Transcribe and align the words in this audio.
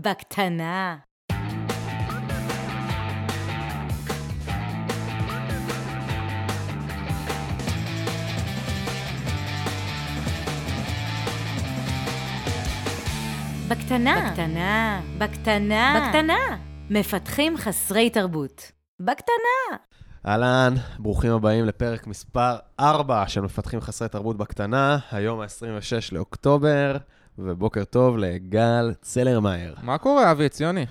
בקטנה. 0.00 0.96
בקטנה. 13.68 14.30
בקטנה. 14.30 15.00
בקטנה. 15.18 16.08
בקטנה. 16.08 16.58
מפתחים 16.90 17.56
חסרי 17.56 18.10
תרבות. 18.10 18.72
בקטנה. 19.00 19.76
אהלן, 20.26 20.74
ברוכים 20.98 21.32
הבאים 21.32 21.64
לפרק 21.64 22.06
מספר 22.06 22.56
4 22.80 23.28
של 23.28 23.40
מפתחים 23.40 23.80
חסרי 23.80 24.08
תרבות 24.08 24.36
בקטנה, 24.36 24.98
היום 25.10 25.40
ה-26 25.40 26.08
לאוקטובר, 26.12 26.96
ובוקר 27.38 27.84
טוב 27.84 28.18
לגל 28.18 28.92
צלרמייר. 29.00 29.74
מה 29.82 29.98
קורה, 29.98 30.30
אבי 30.30 30.48
ציוני? 30.48 30.86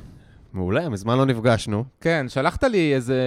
מעולה, 0.54 0.90
מזמן 0.90 1.18
לא 1.18 1.26
נפגשנו, 1.26 1.84
כן, 2.02 2.26
שלחת 2.30 2.64
לי 2.64 2.96
איזה... 2.96 3.22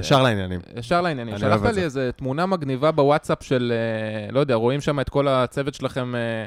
ישר 0.00 0.22
לעניינים. 0.22 0.60
ישר 0.76 1.00
לעניינים. 1.00 1.38
שלחת 1.38 1.66
לי 1.66 1.74
זה. 1.74 1.80
איזה 1.80 2.10
תמונה 2.16 2.46
מגניבה 2.46 2.90
בוואטסאפ 2.90 3.42
של, 3.42 3.72
אה, 3.72 4.32
לא 4.32 4.40
יודע, 4.40 4.54
רואים 4.54 4.80
שם 4.80 5.00
את 5.00 5.08
כל 5.08 5.28
הצוות 5.28 5.74
שלכם 5.74 6.14
אה, 6.14 6.44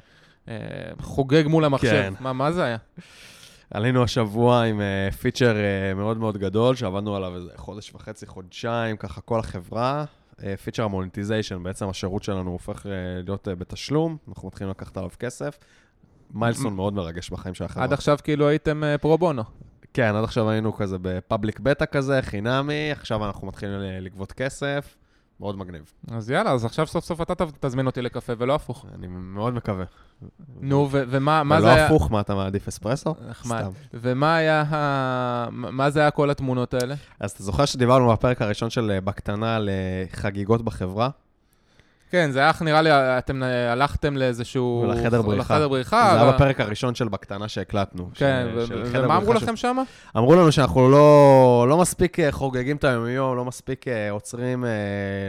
אה, 0.48 0.56
חוגג 1.02 1.44
מול 1.48 1.66
המחשב. 1.66 1.90
כן. 1.90 2.14
מה, 2.20 2.34
מה 2.34 2.52
זה 2.52 2.64
היה? 2.64 2.78
עלינו 3.72 4.04
השבוע 4.04 4.64
עם 4.64 4.82
פיצ'ר 5.22 5.56
מאוד 5.96 6.18
מאוד 6.18 6.38
גדול, 6.38 6.76
שעבדנו 6.76 7.16
עליו 7.16 7.36
איזה 7.36 7.50
חודש 7.56 7.94
וחצי, 7.96 8.26
חודשיים, 8.26 8.98
ככה 8.98 9.22
כל 9.22 9.40
החברה. 9.40 10.06
פיצ'ר 10.64 10.84
ה-monetization, 10.84 11.64
בעצם 11.64 11.90
השירות 11.90 12.24
שלנו 12.24 12.52
הופך 12.52 12.86
uh, 12.86 12.90
להיות 13.24 13.48
uh, 13.48 13.56
בתשלום, 13.56 14.18
אנחנו 14.28 14.48
מתחילים 14.48 14.72
לקחת 14.72 14.98
עליו 14.98 15.10
כסף. 15.20 15.58
milestone 16.34 16.76
מאוד 16.76 16.94
מרגש 16.94 17.30
בחיים 17.30 17.56
של 17.56 17.64
החברה. 17.64 17.84
עד 17.84 17.94
עכשיו 17.94 18.18
כאילו 18.24 18.48
הייתם 18.48 18.84
אה, 18.84 18.98
פרו 18.98 19.18
בונו. 19.18 19.44
כן, 19.94 20.16
עד 20.16 20.24
עכשיו 20.24 20.50
היינו 20.50 20.74
כזה 20.74 20.98
בפאבליק 21.02 21.60
בטא 21.60 21.86
כזה, 21.86 22.20
חינמי, 22.22 22.92
עכשיו 22.92 23.26
אנחנו 23.26 23.48
מתחילים 23.48 23.80
לגבות 23.80 24.32
כסף, 24.32 24.96
מאוד 25.40 25.58
מגניב. 25.58 25.94
אז 26.12 26.30
יאללה, 26.30 26.52
אז 26.52 26.66
עכשיו 26.66 26.88
סוף 26.88 27.06
סוף 27.06 27.22
אתה 27.22 27.34
תזמין 27.60 27.86
אותי 27.86 28.02
לקפה 28.02 28.34
ולא 28.38 28.56
הפוך. 28.56 28.86
אני 28.96 29.08
מאוד 29.08 29.54
מקווה. 29.54 29.86
נו, 30.62 30.90
ומה 30.92 31.44
מה 31.44 31.62
זה 31.62 31.74
היה... 31.74 31.86
הפוך, 31.86 32.12
מה 32.12 32.20
אתה 32.20 32.36
מעדיף 32.36 32.68
אספרסו? 32.68 33.16
נחמד. 33.30 33.66
ומה 33.94 34.36
היה 34.36 34.64
ה... 34.70 35.48
מה 35.52 35.90
זה 35.90 36.00
היה 36.00 36.12
כל 36.12 36.30
התמונות 36.30 36.74
האלה? 36.74 36.96
אז 37.20 37.32
אתה 37.32 37.44
זוכר 37.44 37.66
שדיברנו 37.66 38.12
בפרק 38.12 38.42
הראשון 38.42 38.70
של 38.70 38.92
אה, 38.92 39.02
בקטנה 39.02 39.56
על 39.56 39.70
אה, 39.70 40.06
חגיגות 40.12 40.62
בחברה? 40.62 41.10
כן, 42.12 42.32
זה 42.32 42.40
היה, 42.40 42.52
נראה 42.62 42.82
לי, 42.82 42.90
אתם 42.92 43.44
אה, 43.44 43.72
הלכתם 43.72 44.18
לאיזשהו... 44.18 44.86
לחדר 44.90 45.22
בריחה. 45.22 45.54
לחדר 45.54 45.68
בריחה. 45.68 46.10
זה 46.14 46.22
היה 46.22 46.32
בפרק 46.32 46.60
הראשון 46.60 46.96
של 46.96 47.08
בקטנה 47.08 47.48
שהקלטנו. 47.48 48.10
כן, 48.14 48.48
ומה 48.94 49.18
אמרו 49.18 49.34
לכם 49.34 49.56
שם? 49.56 49.78
אמרו 50.18 50.36
לנו 50.36 50.52
שאנחנו 50.52 50.90
לא, 50.90 51.66
לא 51.70 51.78
מספיק 51.78 52.18
חוגגים 52.32 52.76
את 52.76 52.84
היומיום, 52.84 53.38
לא 53.38 53.46
מספיק 53.46 53.86
עוצרים 54.10 54.66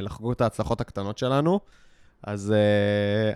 לחגוג 0.00 0.32
את 0.32 0.40
ההצלחות 0.40 0.80
הקטנות 0.80 1.18
שלנו. 1.18 1.60
אז 2.22 2.54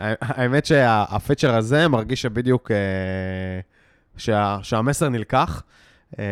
ה- 0.01 0.15
האמת 0.21 0.67
שהפיצ'ר 0.67 1.55
הזה 1.55 1.89
מרגיש 1.89 2.23
שבדיוק 2.23 2.71
אה, 2.71 2.77
שה, 4.17 4.59
שהמסר 4.63 5.09
נלקח. 5.09 5.63
אה, 6.19 6.25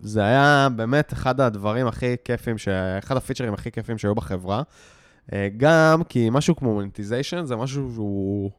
זה 0.00 0.24
היה 0.24 0.68
באמת 0.76 1.12
אחד 1.12 1.40
הדברים 1.40 1.86
הכי 1.86 2.16
כיפים, 2.24 2.58
ש... 2.58 2.68
אחד 2.98 3.16
הפיצ'רים 3.16 3.54
הכי 3.54 3.72
כיפים 3.72 3.98
שהיו 3.98 4.14
בחברה. 4.14 4.62
אה, 5.32 5.48
גם 5.56 6.02
כי 6.08 6.28
משהו 6.32 6.56
כמו 6.56 6.74
monetization 6.74 7.44
זה 7.44 7.56
משהו 7.56 7.90
שהוא 7.94 8.50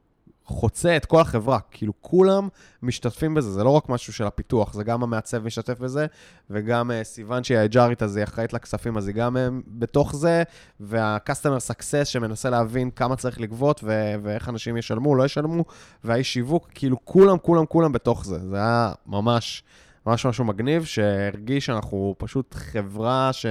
חוצה 0.46 0.98
את 0.98 1.06
כל 1.06 1.22
החברה. 1.22 1.60
כאילו, 1.72 1.94
כולם 2.02 2.48
משתתפים 2.82 3.34
בזה, 3.34 3.52
זה 3.52 3.64
לא 3.64 3.70
רק 3.70 3.90
משהו 3.90 4.14
של 4.14 4.24
הפיתוח, 4.28 4.74
זה 4.74 4.84
גם 4.84 5.04
המעצב 5.04 5.46
משתתף 5.46 5.80
בזה, 5.80 6.06
וגם 6.50 6.92
uh, 6.92 7.04
סיוון 7.04 7.44
שהיא 7.44 7.58
האג'ארית, 7.58 8.04
אז 8.04 8.16
היא 8.16 8.24
אחראית 8.24 8.54
לכספים, 8.54 8.98
אז 8.98 9.08
היא 9.08 9.16
גם 9.16 9.38
uh, 9.38 9.64
בתוך 9.68 10.16
זה, 10.16 10.44
וה-customer 10.80 11.72
success 11.72 12.06
שמנסה 12.06 12.50
להבין 12.50 12.92
כמה 12.92 13.16
צריך 13.16 13.42
לגבות, 13.42 13.82
ו- 13.84 14.14
ואיך 14.24 14.50
אנשים 14.50 14.78
ישלמו, 14.78 15.16
לא 15.16 15.24
ישלמו, 15.24 15.66
והאיש 16.04 16.34
שיווק, 16.34 16.70
כאילו, 16.74 17.06
כולם, 17.06 17.38
כולם, 17.38 17.66
כולם 17.66 17.92
בתוך 17.92 18.26
זה. 18.26 18.40
זה 18.50 18.58
היה 18.58 18.92
ממש, 19.08 19.64
ממש 20.06 20.26
משהו 20.26 20.46
מגניב, 20.46 20.84
שהרגיש 20.86 21.66
שאנחנו 21.66 22.16
פשוט 22.18 22.54
חברה 22.54 23.30
ש... 23.34 23.46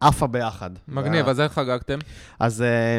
עפה 0.00 0.26
ביחד. 0.26 0.70
מגניב, 0.88 1.12
היה- 1.24 1.30
אז 1.30 1.40
איך 1.40 1.52
חגגתם? 1.52 1.98
אז, 2.40 2.62
אה, 2.62 2.98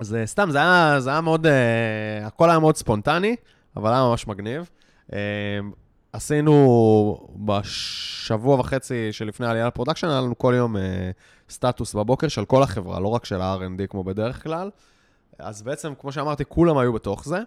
אז 0.00 0.16
סתם, 0.24 0.48
זה 0.50 0.58
היה, 0.58 1.00
זה 1.00 1.10
היה 1.10 1.20
מאוד, 1.20 1.46
אה, 1.46 2.26
הכל 2.26 2.50
היה 2.50 2.58
מאוד 2.58 2.76
ספונטני, 2.76 3.36
אבל 3.76 3.92
היה 3.92 4.02
ממש 4.02 4.26
מגניב. 4.26 4.70
אה, 5.12 5.18
עשינו 6.12 7.28
בשבוע 7.36 8.60
וחצי 8.60 9.12
שלפני 9.12 9.46
העלייה 9.46 9.66
ל-production, 9.66 10.08
היה 10.08 10.20
לנו 10.20 10.38
כל 10.38 10.54
יום 10.56 10.76
אה, 10.76 11.10
סטטוס 11.50 11.94
בבוקר 11.94 12.28
של 12.28 12.44
כל 12.44 12.62
החברה, 12.62 13.00
לא 13.00 13.08
רק 13.08 13.24
של 13.24 13.40
ה-R&D 13.40 13.86
כמו 13.86 14.04
בדרך 14.04 14.42
כלל. 14.42 14.70
אז 15.38 15.62
בעצם, 15.62 15.92
כמו 15.98 16.12
שאמרתי, 16.12 16.44
כולם 16.48 16.78
היו 16.78 16.92
בתוך 16.92 17.24
זה. 17.24 17.38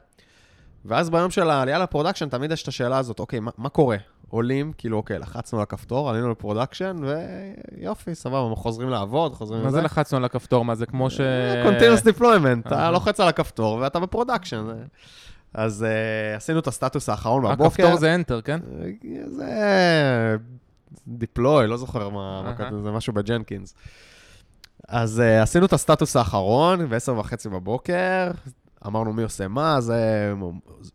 ואז 0.85 1.09
ביום 1.09 1.31
של 1.31 1.49
העלייה 1.49 1.79
ל-production, 1.79 2.29
תמיד 2.29 2.51
יש 2.51 2.63
את 2.63 2.67
השאלה 2.67 2.97
הזאת, 2.97 3.19
אוקיי, 3.19 3.39
מה, 3.39 3.51
מה 3.57 3.69
קורה? 3.69 3.97
עולים, 4.33 4.73
כאילו, 4.77 4.97
אוקיי, 4.97 5.19
לחצנו 5.19 5.59
על 5.59 5.63
הכפתור, 5.63 6.09
עלינו 6.09 6.31
ל-production, 6.31 6.97
ויופי, 7.77 8.15
סבבה, 8.15 8.55
חוזרים 8.55 8.89
לעבוד, 8.89 9.33
חוזרים 9.33 9.61
מה 9.61 9.67
לזה. 9.67 9.77
זה 9.77 9.83
לחצנו 9.83 10.17
על 10.17 10.25
הכפתור? 10.25 10.65
מה 10.65 10.75
זה 10.75 10.85
כמו 10.85 11.09
ש... 11.09 11.19
Continuous 11.65 12.17
deployment, 12.17 12.67
אתה 12.67 12.75
אהה. 12.75 12.91
לוחץ 12.91 13.19
על 13.19 13.27
הכפתור 13.27 13.77
ואתה 13.81 13.99
ב-production. 13.99 14.65
אז 15.53 15.85
אה, 15.85 16.37
עשינו 16.37 16.59
את 16.59 16.67
הסטטוס 16.67 17.09
האחרון 17.09 17.43
בבוקר. 17.43 17.65
הכפתור 17.65 17.95
זה 17.97 18.15
Enter, 18.15 18.41
כן? 18.41 18.59
אה, 18.71 19.25
זה 19.25 20.37
deploy, 21.07 21.61
לא 21.67 21.77
זוכר 21.77 22.09
מה, 22.09 22.41
מה. 22.41 22.55
כתוב, 22.55 22.81
זה 22.81 22.91
משהו 22.91 23.13
בג'נקינס. 23.13 23.75
אז 24.87 25.21
אה, 25.25 25.43
עשינו 25.43 25.65
את 25.65 25.73
הסטטוס 25.73 26.15
האחרון 26.15 26.89
ב-10 26.89 27.11
וחצי 27.11 27.49
בבוקר, 27.49 28.31
אמרנו 28.87 29.13
מי 29.13 29.23
עושה 29.23 29.47
מה, 29.47 29.81
זה, 29.81 30.33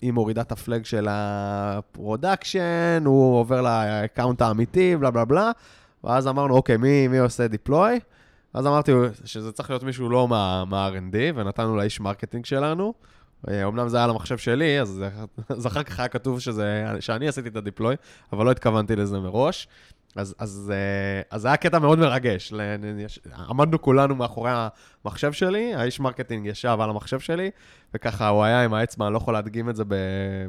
היא 0.00 0.12
מורידה 0.12 0.40
את 0.40 0.52
ה-flag 0.52 0.84
של 0.84 1.06
ה-production, 1.10 3.02
הוא 3.04 3.40
עובר 3.40 3.60
ל-account 3.62 4.42
האמיתי, 4.42 4.96
בלה 4.96 5.10
בלה 5.10 5.24
בלה, 5.24 5.50
ואז 6.04 6.28
אמרנו, 6.28 6.54
אוקיי, 6.54 6.76
מי, 6.76 7.08
מי 7.08 7.18
עושה 7.18 7.48
deploy? 7.48 8.00
אז 8.54 8.66
אמרתי 8.66 8.92
שזה 9.24 9.52
צריך 9.52 9.70
להיות 9.70 9.82
מישהו 9.82 10.08
לא 10.08 10.28
מה- 10.28 10.64
מה-R&D, 10.64 11.16
ונתנו 11.34 11.76
לאיש 11.76 12.00
marketing 12.00 12.44
שלנו. 12.44 12.94
אה, 13.48 13.66
אמנם 13.66 13.88
זה 13.88 13.96
היה 13.96 14.06
למחשב 14.06 14.38
שלי, 14.38 14.80
אז, 14.80 15.04
אז 15.48 15.66
אחר 15.66 15.82
כך 15.82 15.98
היה 15.98 16.08
כתוב 16.08 16.40
שזה, 16.40 16.84
שאני 17.00 17.28
עשיתי 17.28 17.48
את 17.48 17.56
ה-deploy, 17.56 17.96
אבל 18.32 18.44
לא 18.44 18.50
התכוונתי 18.50 18.96
לזה 18.96 19.18
מראש. 19.18 19.68
אז, 20.16 20.34
אז, 20.38 20.72
אה, 20.74 21.22
אז 21.30 21.40
זה 21.40 21.48
היה 21.48 21.56
קטע 21.56 21.78
מאוד 21.78 21.98
מרגש. 21.98 22.52
עמדנו 23.48 23.82
כולנו 23.82 24.14
מאחורי 24.14 24.50
המחשב 25.04 25.32
שלי, 25.32 25.74
האיש 25.74 26.00
marketing 26.00 26.46
ישב 26.46 26.76
על 26.80 26.90
המחשב 26.90 27.20
שלי, 27.20 27.50
וככה 27.94 28.28
הוא 28.28 28.44
היה 28.44 28.64
עם 28.64 28.74
האצבע, 28.74 29.06
אני 29.06 29.12
לא 29.12 29.18
יכול 29.18 29.34
להדגים 29.34 29.70
את 29.70 29.76
זה 29.76 29.84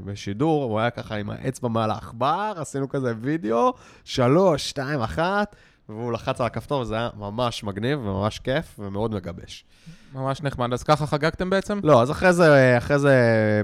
בשידור, 0.05 0.63
הוא 0.63 0.79
היה 0.79 0.89
ככה 0.89 1.15
עם 1.15 1.29
האצבע 1.29 1.69
מעל 1.69 1.91
העכבר, 1.91 2.53
עשינו 2.55 2.89
כזה 2.89 3.13
וידאו, 3.21 3.73
שלוש, 4.03 4.69
שתיים, 4.69 5.01
אחת, 5.01 5.55
והוא 5.89 6.13
לחץ 6.13 6.41
על 6.41 6.47
הכפתור, 6.47 6.81
וזה 6.81 6.95
היה 6.95 7.09
ממש 7.17 7.63
מגניב 7.63 7.99
וממש 7.99 8.39
כיף 8.39 8.79
ומאוד 8.79 9.15
מגבש. 9.15 9.65
ממש 10.13 10.41
נחמד. 10.41 10.73
אז 10.73 10.83
ככה 10.83 11.07
חגגתם 11.07 11.49
בעצם? 11.49 11.79
לא, 11.83 12.01
אז 12.01 12.11
אחרי 12.11 12.33
זה, 12.33 12.75
אחרי 12.77 12.99
זה, 12.99 13.15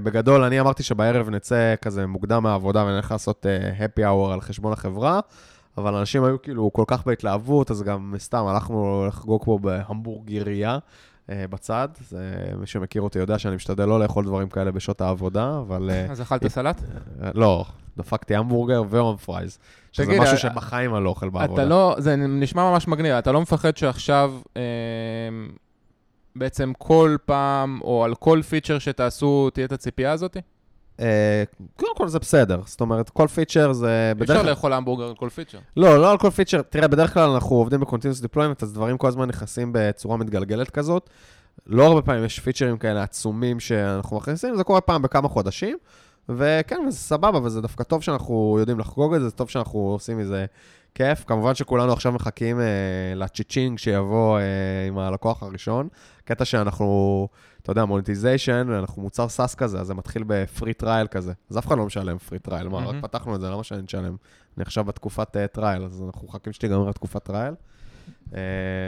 בגדול, 0.02 0.42
אני 0.42 0.60
אמרתי 0.60 0.82
שבערב 0.82 1.30
נצא 1.30 1.74
כזה 1.82 2.06
מוקדם 2.06 2.42
מהעבודה 2.42 2.84
ונלך 2.84 3.10
לעשות 3.10 3.46
אה, 3.46 3.80
happy 3.80 4.02
hour 4.02 4.32
על 4.32 4.40
חשבון 4.40 4.72
החברה, 4.72 5.20
אבל 5.78 5.94
אנשים 5.94 6.24
היו 6.24 6.42
כאילו 6.42 6.72
כל 6.72 6.84
כך 6.86 7.06
בהתלהבות, 7.06 7.70
אז 7.70 7.82
גם 7.82 8.14
סתם 8.18 8.46
הלכנו 8.46 9.06
לחגוג 9.08 9.44
פה 9.44 9.58
בהמבורגריה 9.62 10.78
אה, 11.26 11.30
בצד. 11.50 11.88
זה, 12.08 12.34
מי 12.58 12.66
שמכיר 12.66 13.02
אותי 13.02 13.18
יודע 13.18 13.38
שאני 13.38 13.56
משתדל 13.56 13.84
לא 13.84 14.00
לאכול 14.00 14.24
דברים 14.24 14.48
כאלה 14.48 14.72
בשעות 14.72 15.00
העבודה, 15.00 15.58
אבל 15.58 15.90
אה, 15.90 16.10
אז 16.10 16.22
אכלת 16.22 16.46
סלט? 16.46 16.80
לא, 17.34 17.64
דפקתי 17.96 18.34
המבורגר 18.34 18.82
והום 18.88 19.16
פרייז, 19.16 19.58
שזה 19.92 20.06
תגיד, 20.06 20.20
משהו 20.20 20.34
אה, 20.34 20.38
שבחיים 20.38 20.94
אני 20.94 21.04
לא 21.04 21.08
אוכל 21.08 21.28
בעבודה. 21.28 21.62
אתה 21.62 21.70
לא, 21.70 21.96
זה 21.98 22.16
נשמע 22.16 22.70
ממש 22.70 22.88
מגניב, 22.88 23.12
אתה 23.12 23.32
לא 23.32 23.40
מפחד 23.40 23.76
שעכשיו 23.76 24.34
אה, 24.56 24.62
בעצם 26.36 26.72
כל 26.78 27.16
פעם, 27.24 27.80
או 27.82 28.04
על 28.04 28.14
כל 28.14 28.42
פיצ'ר 28.48 28.78
שתעשו, 28.78 29.50
תהיה 29.50 29.66
את 29.66 29.72
הציפייה 29.72 30.12
הזאת? 30.12 30.36
אה, 31.00 31.44
קודם 31.76 31.96
כל 31.96 32.08
זה 32.08 32.18
בסדר, 32.18 32.60
זאת 32.66 32.80
אומרת, 32.80 33.10
כל 33.10 33.26
פיצ'ר 33.28 33.72
זה... 33.72 34.12
אי 34.18 34.22
אפשר 34.22 34.42
לאכול 34.42 34.72
המבורגר 34.72 35.04
על 35.04 35.14
כל 35.14 35.28
פיצ'ר. 35.28 35.58
לא, 35.76 36.00
לא 36.00 36.10
על 36.10 36.18
כל 36.18 36.30
פיצ'ר. 36.30 36.62
תראה, 36.62 36.88
בדרך 36.88 37.14
כלל 37.14 37.30
אנחנו 37.30 37.56
עובדים 37.56 37.80
ב-Continuous 37.80 38.24
Deployment, 38.24 38.62
אז 38.62 38.72
דברים 38.72 38.98
כל 38.98 39.08
הזמן 39.08 39.28
נכנסים 39.28 39.70
בצורה 39.72 40.16
מתגלגלת 40.16 40.70
כזאת. 40.70 41.10
לא 41.66 41.86
הרבה 41.86 42.02
פעמים 42.02 42.24
יש 42.24 42.40
פיצ'רים 42.40 42.78
כאלה 42.78 43.02
עצומים 43.02 43.60
שאנחנו 43.60 44.16
מכניסים, 44.16 44.56
זה 44.56 44.64
קורה 44.64 44.80
פעם 44.80 45.02
בכמה 45.02 45.28
חודשים. 45.28 45.78
וכן, 46.28 46.84
וזה 46.88 46.98
סבבה, 46.98 47.38
וזה 47.42 47.60
דווקא 47.60 47.84
טוב 47.84 48.02
שאנחנו 48.02 48.56
יודעים 48.60 48.78
לחגוג 48.78 49.14
את 49.14 49.20
זה, 49.20 49.28
זה 49.28 49.34
טוב 49.34 49.50
שאנחנו 49.50 49.78
עושים 49.78 50.18
מזה 50.18 50.46
כיף. 50.94 51.24
כמובן 51.26 51.54
שכולנו 51.54 51.92
עכשיו 51.92 52.12
מחכים 52.12 52.60
אה, 52.60 52.64
לצ'יצ'ינג 53.16 53.78
שיבוא 53.78 54.38
אה, 54.38 54.42
עם 54.88 54.98
הלקוח 54.98 55.42
הראשון. 55.42 55.88
קטע 56.24 56.44
שאנחנו, 56.44 57.28
אתה 57.62 57.70
יודע, 57.70 57.84
monetization, 57.84 58.68
אנחנו 58.78 59.02
מוצר 59.02 59.28
SaaS 59.28 59.54
כזה, 59.54 59.80
אז 59.80 59.86
זה 59.86 59.94
מתחיל 59.94 60.24
ב-free 60.26 60.74
trial 60.74 61.06
כזה. 61.06 61.32
אז 61.50 61.58
אף 61.58 61.66
אחד 61.66 61.78
לא 61.78 61.86
משלם 61.86 62.18
free 62.18 62.38
trial, 62.38 62.68
מה, 62.68 62.78
רק 62.78 62.84
מהמם. 62.86 63.00
פתחנו 63.02 63.34
את 63.34 63.40
זה, 63.40 63.50
למה 63.50 63.64
שאני 63.64 63.82
אשלם? 63.86 64.16
אני 64.56 64.62
עכשיו 64.62 64.84
בתקופת 64.84 65.36
אה, 65.36 65.46
trial, 65.46 65.84
אז 65.84 66.02
אנחנו 66.06 66.28
מחכים 66.28 66.52
שתיגמר 66.52 66.88
התקופת 66.88 67.22
trial. 67.24 67.54
אה, 68.34 68.40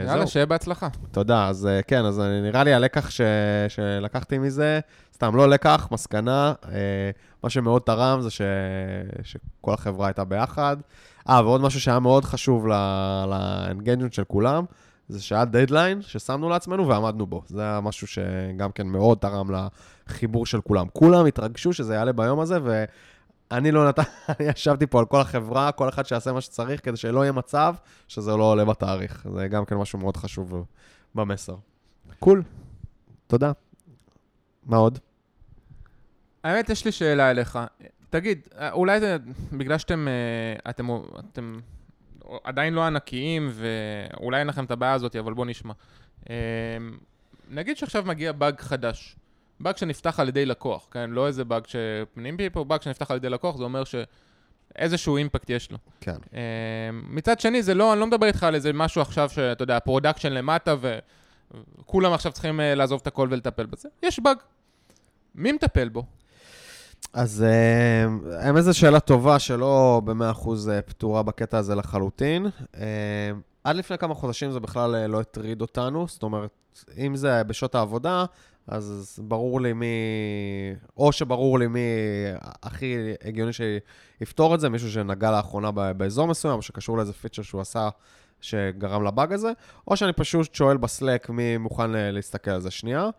יאללה. 0.05 0.27
שיהיה 0.27 0.45
בהצלחה. 0.45 0.87
תודה, 1.11 1.47
אז 1.47 1.65
אה, 1.67 1.81
כן, 1.81 2.05
אז 2.05 2.19
אני- 2.19 2.41
נראה 2.41 2.63
לי 2.63 2.73
הלקח 2.73 3.09
ש... 3.09 3.21
שלקחתי 3.69 4.37
מזה, 4.37 4.79
סתם 5.19 5.35
לא 5.35 5.49
לקח, 5.49 5.87
מסקנה, 5.91 6.53
אה, 6.71 7.09
מה 7.43 7.49
שמאוד 7.49 7.81
תרם 7.81 8.21
זה 8.21 8.29
ש... 8.29 8.41
שכל 9.23 9.73
החברה 9.73 10.07
הייתה 10.07 10.23
ביחד. 10.23 10.77
אה, 11.29 11.41
ועוד 11.45 11.61
משהו 11.61 11.81
שהיה 11.81 11.99
מאוד 11.99 12.25
חשוב 12.25 12.67
ל-engagement 13.27 14.13
של 14.13 14.23
כולם, 14.23 14.65
זה 15.09 15.21
שהיה 15.21 15.45
דדליין 15.45 16.01
ששמנו 16.01 16.49
לעצמנו 16.49 16.87
ועמדנו 16.87 17.25
בו. 17.25 17.41
זה 17.47 17.61
היה 17.61 17.79
משהו 17.81 18.07
שגם 18.07 18.71
כן 18.71 18.87
מאוד 18.87 19.17
תרם 19.17 19.47
לחיבור 20.07 20.45
של 20.45 20.61
כולם. 20.61 20.87
כולם 20.93 21.25
התרגשו 21.25 21.73
שזה 21.73 21.93
יעלה 21.93 22.11
ביום 22.11 22.39
הזה, 22.39 22.57
ואני 22.63 23.71
לא 23.71 23.87
נתן, 23.87 24.03
אני 24.29 24.49
ישבתי 24.49 24.87
פה 24.87 24.99
על 24.99 25.05
כל 25.05 25.21
החברה, 25.21 25.71
כל 25.71 25.89
אחד 25.89 26.05
שיעשה 26.05 26.31
מה 26.31 26.41
שצריך, 26.41 26.85
כדי 26.85 26.97
שלא 26.97 27.21
יהיה 27.21 27.31
מצב 27.31 27.75
שזה 28.07 28.35
לא 28.35 28.43
עולה 28.43 28.65
בתאריך. 28.65 29.27
זה 29.35 29.47
גם 29.47 29.65
כן 29.65 29.75
משהו 29.75 29.99
מאוד 29.99 30.17
חשוב 30.17 30.65
במסר. 31.15 31.55
Cool. 32.19 32.43
תודה. 33.27 33.51
מה 34.65 34.77
עוד? 34.77 34.99
האמת, 36.43 36.69
יש 36.69 36.85
לי 36.85 36.91
שאלה 36.91 37.31
אליך. 37.31 37.59
תגיד, 38.09 38.47
אולי 38.71 38.99
זה 38.99 39.17
בגלל 39.53 39.77
שאתם 39.77 40.07
אה, 40.07 40.71
אתם, 40.71 40.89
אתם 41.31 41.59
עדיין 42.43 42.73
לא 42.73 42.83
ענקיים, 42.83 43.51
ואולי 43.53 44.39
אין 44.39 44.47
לכם 44.47 44.65
את 44.65 44.71
הבעיה 44.71 44.93
הזאת, 44.93 45.15
אבל 45.15 45.33
בואו 45.33 45.47
נשמע. 45.47 45.73
אה, 46.29 46.35
נגיד 47.49 47.77
שעכשיו 47.77 48.03
מגיע 48.05 48.31
באג 48.31 48.59
חדש. 48.59 49.15
באג 49.59 49.77
שנפתח 49.77 50.19
על 50.19 50.27
ידי 50.27 50.45
לקוח, 50.45 50.87
כן? 50.91 51.09
לא 51.09 51.27
איזה 51.27 51.43
באג 51.43 51.63
שפנים 51.67 52.37
פה, 52.53 52.63
באג 52.63 52.81
שנפתח 52.81 53.11
על 53.11 53.17
ידי 53.17 53.29
לקוח, 53.29 53.57
זה 53.57 53.63
אומר 53.63 53.83
שאיזשהו 53.83 55.17
impact 55.17 55.49
יש 55.49 55.71
לו. 55.71 55.77
כן. 56.01 56.17
אה, 56.33 56.39
מצד 56.91 57.39
שני, 57.39 57.63
זה 57.63 57.73
לא, 57.73 57.93
אני 57.93 57.99
לא 57.99 58.07
מדבר 58.07 58.27
איתך 58.27 58.43
על 58.43 58.55
איזה 58.55 58.73
משהו 58.73 59.01
עכשיו 59.01 59.29
שאתה 59.29 59.63
יודע, 59.63 59.79
production 59.79 60.33
למטה 60.33 60.75
וכולם 61.81 62.13
עכשיו 62.13 62.31
צריכים 62.31 62.59
אה, 62.59 62.75
לעזוב 62.75 62.99
את 63.01 63.07
הכל 63.07 63.27
ולטפל 63.31 63.65
בזה. 63.65 63.89
יש 64.03 64.19
באג. 64.19 64.37
מי 65.35 65.51
מטפל 65.51 65.89
בו? 65.89 66.03
אז 67.13 67.43
אה, 67.43 68.37
האמת 68.39 68.63
זו 68.63 68.77
שאלה 68.77 68.99
טובה 68.99 69.39
שלא 69.39 70.01
ב-100% 70.05 70.49
אה, 70.69 70.81
פתורה 70.81 71.23
בקטע 71.23 71.57
הזה 71.57 71.75
לחלוטין. 71.75 72.47
אה, 72.77 73.31
עד 73.63 73.75
לפני 73.75 73.97
כמה 73.97 74.13
חודשים 74.13 74.51
זה 74.51 74.59
בכלל 74.59 74.95
אה, 74.95 75.07
לא 75.07 75.19
הטריד 75.19 75.61
אותנו, 75.61 76.07
זאת 76.07 76.23
אומרת, 76.23 76.49
אם 76.97 77.15
זה 77.15 77.43
בשעות 77.43 77.75
העבודה, 77.75 78.25
אז 78.67 79.19
ברור 79.23 79.61
לי 79.61 79.73
מי, 79.73 79.85
או 80.97 81.11
שברור 81.11 81.59
לי 81.59 81.67
מי 81.67 81.79
הכי 82.63 82.95
הגיוני 83.23 83.51
שיפתור 83.53 84.55
את 84.55 84.59
זה, 84.59 84.69
מישהו 84.69 84.91
שנגע 84.91 85.31
לאחרונה 85.31 85.71
באזור 85.71 86.27
מסוים, 86.27 86.61
שקשור 86.61 86.97
לאיזה 86.97 87.13
פיצ'ר 87.13 87.41
שהוא 87.41 87.61
עשה 87.61 87.89
שגרם 88.41 89.03
לבאג 89.03 89.33
הזה, 89.33 89.51
או 89.87 89.97
שאני 89.97 90.13
פשוט 90.13 90.55
שואל 90.55 90.77
בסלק 90.77 91.29
מי 91.29 91.57
מוכן 91.57 91.95
אה, 91.95 92.11
להסתכל 92.11 92.51
על 92.51 92.61
זה 92.61 92.71
שנייה. 92.71 93.09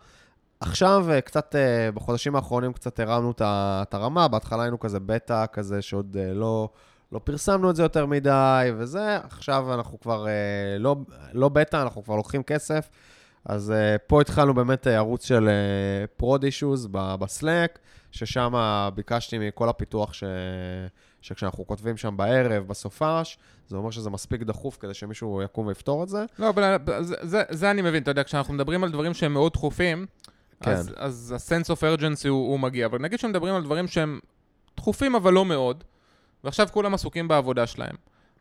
עכשיו, 0.60 1.06
אה, 1.10 1.20
קצת, 1.20 1.54
אה, 1.56 1.92
בחודשים 1.92 2.36
האחרונים 2.36 2.72
קצת 2.72 3.00
הרמנו 3.00 3.32
את 3.42 3.94
הרמה, 3.94 4.28
בהתחלה 4.28 4.62
היינו 4.62 4.78
כזה 4.80 5.00
בטא 5.00 5.44
כזה 5.52 5.82
שעוד 5.82 6.16
אה, 6.20 6.34
לא, 6.34 6.68
לא 7.12 7.20
פרסמנו 7.24 7.70
את 7.70 7.76
זה 7.76 7.82
יותר 7.82 8.06
מדי 8.06 8.70
וזה, 8.76 9.16
עכשיו 9.16 9.74
אנחנו 9.74 10.00
כבר 10.00 10.26
לא, 10.78 10.96
לא 11.32 11.48
בטא, 11.48 11.82
אנחנו 11.82 12.04
כבר 12.04 12.16
לוקחים 12.16 12.42
כסף, 12.42 12.88
אז 13.44 13.72
פה 14.06 14.20
התחלנו 14.20 14.54
באמת 14.54 14.86
ערוץ 14.86 15.24
של 15.24 15.48
prod 16.16 16.44
issues 16.44 16.88
בסלאק, 16.90 17.78
ששם 18.10 18.52
ביקשתי 18.94 19.38
מכל 19.38 19.68
הפיתוח 19.68 20.12
ש... 20.12 20.24
שכשאנחנו 21.20 21.66
כותבים 21.66 21.96
שם 21.96 22.16
בערב, 22.16 22.66
בסופש, 22.66 23.38
זה 23.68 23.76
אומר 23.76 23.90
שזה 23.90 24.10
מספיק 24.10 24.42
דחוף 24.42 24.76
כדי 24.80 24.94
שמישהו 24.94 25.42
יקום 25.42 25.66
ויפתור 25.66 26.02
את 26.02 26.08
זה. 26.08 26.24
לא, 26.38 26.48
אבל 26.48 26.76
זה, 27.00 27.16
זה, 27.22 27.42
זה 27.50 27.70
אני 27.70 27.82
מבין, 27.82 28.02
אתה 28.02 28.10
יודע, 28.10 28.24
כשאנחנו 28.24 28.54
מדברים 28.54 28.84
על 28.84 28.90
דברים 28.90 29.14
שהם 29.14 29.32
מאוד 29.32 29.52
דחופים, 29.52 30.06
כן. 30.62 30.70
אז, 30.70 30.94
אז 30.96 31.34
ה-sense 31.36 31.66
of 31.66 31.98
urgency 31.98 32.28
הוא, 32.28 32.48
הוא 32.50 32.60
מגיע. 32.60 32.86
אבל 32.86 32.98
נגיד 32.98 33.18
שמדברים 33.18 33.54
על 33.54 33.62
דברים 33.62 33.88
שהם 33.88 34.20
דחופים 34.76 35.14
אבל 35.14 35.32
לא 35.32 35.44
מאוד, 35.44 35.84
ועכשיו 36.44 36.68
כולם 36.72 36.94
עסוקים 36.94 37.28
בעבודה 37.28 37.66
שלהם, 37.66 37.94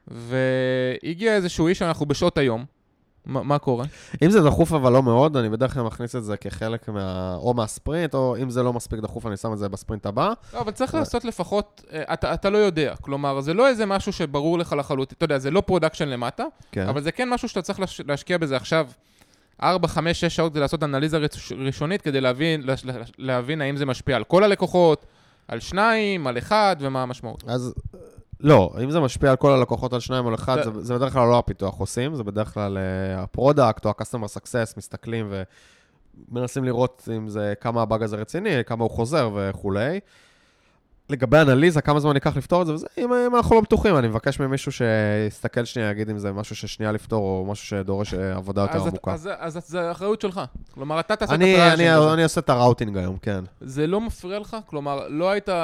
והגיע 0.08 1.36
איזשהו 1.36 1.68
איש 1.68 1.80
שאנחנו 1.80 2.06
בשעות 2.06 2.38
היום, 2.38 2.66
מה, 3.26 3.44
מה 3.44 3.60
קורה? 3.60 3.86
אם 4.24 4.32
זה 4.32 4.42
דחוף 4.42 4.74
אבל 4.74 4.92
לא 4.92 5.04
מאוד, 5.04 5.38
אני 5.38 5.50
בדרך 5.50 5.74
כלל 5.74 5.84
מכניס 5.84 6.16
את 6.16 6.24
זה 6.24 6.38
כחלק 6.38 6.90
מה... 6.90 7.36
או 7.36 7.54
מהספרינט, 7.54 8.14
או 8.14 8.36
אם 8.42 8.50
זה 8.50 8.64
לא 8.64 8.74
מספיק 8.74 9.00
דחוף, 9.00 9.26
אני 9.26 9.38
שם 9.38 9.54
את 9.54 9.58
זה 9.58 9.70
בספרינט 9.70 10.06
הבא. 10.06 10.34
לא, 10.54 10.60
אבל 10.60 10.72
צריך 10.72 10.96
לעשות 10.96 11.26
לפחות, 11.26 11.84
אה, 11.94 12.14
אתה, 12.14 12.34
אתה 12.34 12.50
לא 12.50 12.58
יודע. 12.58 12.96
כלומר, 13.02 13.42
זה 13.42 13.54
לא 13.54 13.68
איזה 13.68 13.86
משהו 13.86 14.14
שברור 14.14 14.60
לך 14.60 14.76
לחלוטין. 14.78 15.16
אתה 15.18 15.26
יודע, 15.26 15.38
זה 15.40 15.52
לא 15.52 15.62
production 15.62 16.08
למטה, 16.10 16.44
כן. 16.72 16.88
אבל 16.88 17.02
זה 17.02 17.12
כן 17.12 17.30
משהו 17.30 17.50
שאתה 17.50 17.62
צריך 17.62 17.80
להש- 17.80 18.02
להשקיע 18.08 18.38
בזה 18.38 18.56
עכשיו 18.56 18.88
4, 19.64 19.88
5, 19.88 20.20
6 20.20 20.36
שעות 20.36 20.52
כדי 20.52 20.60
לעשות 20.62 20.84
אנליזה 20.84 21.18
ראש- 21.18 21.52
ראשונית, 21.66 22.02
כדי 22.02 22.22
להבין, 22.22 22.64
להבין 23.18 23.62
האם 23.62 23.78
זה 23.78 23.86
משפיע 23.86 24.16
על 24.16 24.24
כל 24.24 24.44
הלקוחות, 24.44 25.06
על 25.48 25.60
שניים, 25.60 26.28
על 26.28 26.38
אחד, 26.38 26.76
ומה 26.80 27.04
המשמעות. 27.04 27.44
אז 27.48 27.74
לא, 28.40 28.74
אם 28.84 28.92
זה 28.92 29.00
משפיע 29.00 29.30
על 29.30 29.36
כל 29.36 29.52
הלקוחות 29.52 29.94
על 29.94 30.00
שניים 30.00 30.24
או 30.24 30.30
על 30.30 30.36
אחד, 30.36 30.56
זה- 30.64 30.72
זה, 30.74 30.82
זה 30.84 30.94
בדרך 30.96 31.14
כלל 31.14 31.28
לא 31.28 31.38
הפיתוח 31.40 31.80
עושים, 31.80 32.16
זה 32.16 32.24
בדרך 32.24 32.54
כלל 32.54 32.78
אה, 32.78 33.24
ה-product 33.24 33.86
או 33.86 33.90
ה-customer 33.90 34.38
success 34.38 34.74
מסתכלים 34.78 35.34
ומנסים 36.32 36.64
לראות 36.64 37.08
אם 37.18 37.30
זה, 37.30 37.54
כמה 37.62 37.82
הבאג 37.82 38.04
הזה 38.04 38.16
רציני, 38.16 38.50
כמה 38.66 38.84
הוא 38.84 38.92
חוזר 38.92 39.30
וכולי. 39.36 40.00
לגבי 41.10 41.38
אנליזה, 41.38 41.82
כמה 41.82 42.00
זמן 42.00 42.16
ייקח 42.16 42.38
לפתור 42.38 42.62
את 42.62 42.68
זה, 42.68 42.74
וזה, 42.74 42.88
אם, 42.98 43.14
אם 43.14 43.36
אנחנו 43.36 43.56
לא 43.56 43.62
בטוחים, 43.62 43.98
אני 43.98 44.08
מבקש 44.08 44.40
ממישהו 44.40 44.72
שיסתכל 44.72 45.66
שנייה, 45.66 45.90
יגיד 45.92 46.10
אם 46.10 46.18
זה 46.18 46.32
משהו 46.32 46.56
ששנייה 46.56 46.92
לפתור, 46.92 47.24
או 47.24 47.52
משהו 47.52 47.68
שדורש 47.68 48.14
אה, 48.14 48.36
עבודה 48.36 48.62
יותר 48.62 48.78
את- 48.78 48.88
עמוקה. 48.88 49.14
אז, 49.14 49.30
אז, 49.40 49.58
אז 49.58 49.68
זה 49.68 49.92
אחריות 49.92 50.22
שלך. 50.22 50.42
כלומר, 50.72 51.00
אתה 51.00 51.16
תעשה 51.16 51.36
את 51.36 51.40
אני, 51.40 51.54
הטראז'ינג 51.56 51.88
אני, 51.90 51.90
הזה. 51.90 52.14
אני 52.14 52.24
עושה 52.24 52.42
את 52.42 52.50
הראוטינג 52.50 52.98
היום, 52.98 53.18
כן. 53.22 53.44
זה 53.62 53.88
לא 53.88 54.02
מפריע 54.02 54.40
לך? 54.40 54.58
כלומר, 54.66 55.08
לא 55.08 55.30
היית 55.30 55.50
אה, 55.50 55.56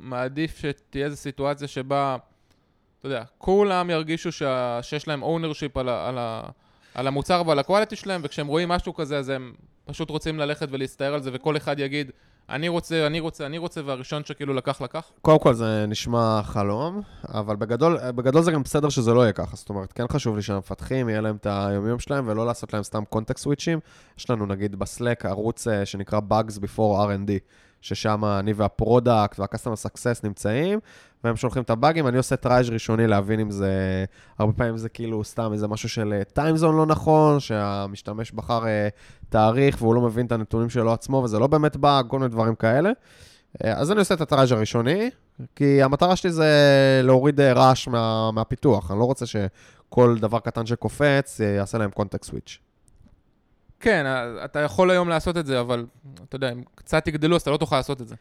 מעדיף 0.00 0.58
שתהיה 0.58 1.04
איזו 1.06 1.16
סיטואציה 1.16 1.68
שבה, 1.68 2.16
אתה 2.98 3.06
יודע, 3.06 3.22
כולם 3.38 3.90
ירגישו 3.90 4.32
שה, 4.32 4.78
שיש 4.82 5.08
להם 5.08 5.22
ownership 5.24 5.80
על, 5.80 5.88
ה, 5.88 6.08
על, 6.08 6.18
ה, 6.18 6.42
על 6.94 7.06
המוצר 7.06 7.42
ועל 7.46 7.58
הקואליטי 7.58 7.96
שלהם, 7.96 8.20
וכשהם 8.24 8.46
רואים 8.46 8.68
משהו 8.68 8.94
כזה, 8.94 9.18
אז 9.18 9.28
הם 9.28 9.52
פשוט 9.84 10.10
רוצים 10.10 10.38
ללכת 10.38 10.68
ולהסתער 10.70 11.14
על 11.14 11.22
זה, 11.22 11.30
וכל 11.32 11.56
אחד 11.56 11.78
יגיד, 11.78 12.10
אני 12.50 12.68
רוצה, 12.68 13.06
אני 13.06 13.20
רוצה, 13.20 13.46
אני 13.46 13.58
רוצה, 13.58 13.80
והראשון 13.84 14.24
שכאילו 14.24 14.54
לקח, 14.54 14.80
לקח? 14.80 15.10
קודם 15.22 15.38
כל 15.38 15.54
זה 15.54 15.84
נשמע 15.88 16.40
חלום, 16.44 17.02
אבל 17.28 17.56
בגדול, 17.56 18.10
בגדול 18.10 18.42
זה 18.42 18.52
גם 18.52 18.62
בסדר 18.62 18.88
שזה 18.88 19.14
לא 19.14 19.20
יהיה 19.20 19.32
ככה. 19.32 19.56
זאת 19.56 19.68
אומרת, 19.68 19.92
כן 19.92 20.04
חשוב 20.08 20.36
לי 20.36 20.42
שהמפתחים, 20.42 21.08
יהיה 21.08 21.20
להם 21.20 21.36
את 21.36 21.46
היומיום 21.50 21.98
שלהם, 21.98 22.28
ולא 22.28 22.46
לעשות 22.46 22.72
להם 22.72 22.82
סתם 22.82 23.04
קונטקסט 23.04 23.44
סוויצ'ים. 23.44 23.78
יש 24.18 24.30
לנו 24.30 24.46
נגיד 24.46 24.76
בסלק 24.76 25.26
ערוץ 25.26 25.68
אה, 25.68 25.86
שנקרא 25.86 26.20
Bugs 26.30 26.58
Before 26.58 26.78
R&D, 26.78 27.30
ששם 27.86 28.24
אני 28.24 28.52
והפרודקט 28.52 29.38
וה-Customer 29.38 29.86
Success 29.86 30.20
נמצאים, 30.24 30.78
והם 31.24 31.36
שולחים 31.36 31.62
את 31.62 31.70
הבאגים, 31.70 32.08
אני 32.08 32.16
עושה 32.16 32.36
triage 32.36 32.68
ראשוני 32.68 33.06
להבין 33.06 33.40
אם 33.40 33.50
זה, 33.50 34.04
הרבה 34.38 34.52
פעמים 34.52 34.76
זה 34.76 34.88
כאילו 34.88 35.24
סתם 35.24 35.52
איזה 35.52 35.68
משהו 35.68 35.88
של 35.88 36.22
time 36.32 36.54
zone 36.54 36.76
לא 36.76 36.86
נכון, 36.86 37.40
שהמשתמש 37.40 38.32
בחר 38.32 38.66
אה, 38.66 38.88
תאריך 39.28 39.82
והוא 39.82 39.94
לא 39.94 40.00
מבין 40.00 40.26
את 40.26 40.32
הנתונים 40.32 40.70
שלו 40.70 40.92
עצמו, 40.92 41.16
וזה 41.16 41.38
לא 41.38 41.46
באמת 41.46 41.76
באג, 41.76 42.06
כל 42.08 42.18
מיני 42.18 42.30
דברים 42.30 42.54
כאלה. 42.54 42.90
אה, 43.64 43.72
אז 43.72 43.92
אני 43.92 43.98
עושה 43.98 44.14
את 44.14 44.20
ה 44.20 44.25
triage 44.25 44.52
הראשוני, 44.52 45.10
כי 45.56 45.82
המטרה 45.82 46.16
שלי 46.16 46.32
זה 46.32 46.50
להוריד 47.04 47.40
אה, 47.40 47.52
רעש 47.52 47.88
מה, 47.88 48.30
מהפיתוח. 48.32 48.90
אני 48.90 48.98
לא 48.98 49.04
רוצה 49.04 49.26
שכל 49.26 50.18
דבר 50.18 50.38
קטן 50.38 50.66
שקופץ 50.66 51.40
אה, 51.40 51.46
יעשה 51.46 51.78
להם 51.78 51.90
context 51.90 52.30
switch. 52.30 52.58
כן, 53.80 54.06
אה, 54.06 54.44
אתה 54.44 54.58
יכול 54.60 54.90
היום 54.90 55.08
לעשות 55.08 55.36
את 55.36 55.46
זה, 55.46 55.60
אבל 55.60 55.86
אתה 56.28 56.36
יודע, 56.36 56.52
אם 56.52 56.62
קצת 56.74 57.08
יגדלו, 57.08 57.36
אז 57.36 57.42
אתה 57.42 57.50
לא 57.50 57.56
תוכל 57.56 57.76
לעשות 57.76 58.00
את 58.00 58.08
זה. 58.08 58.14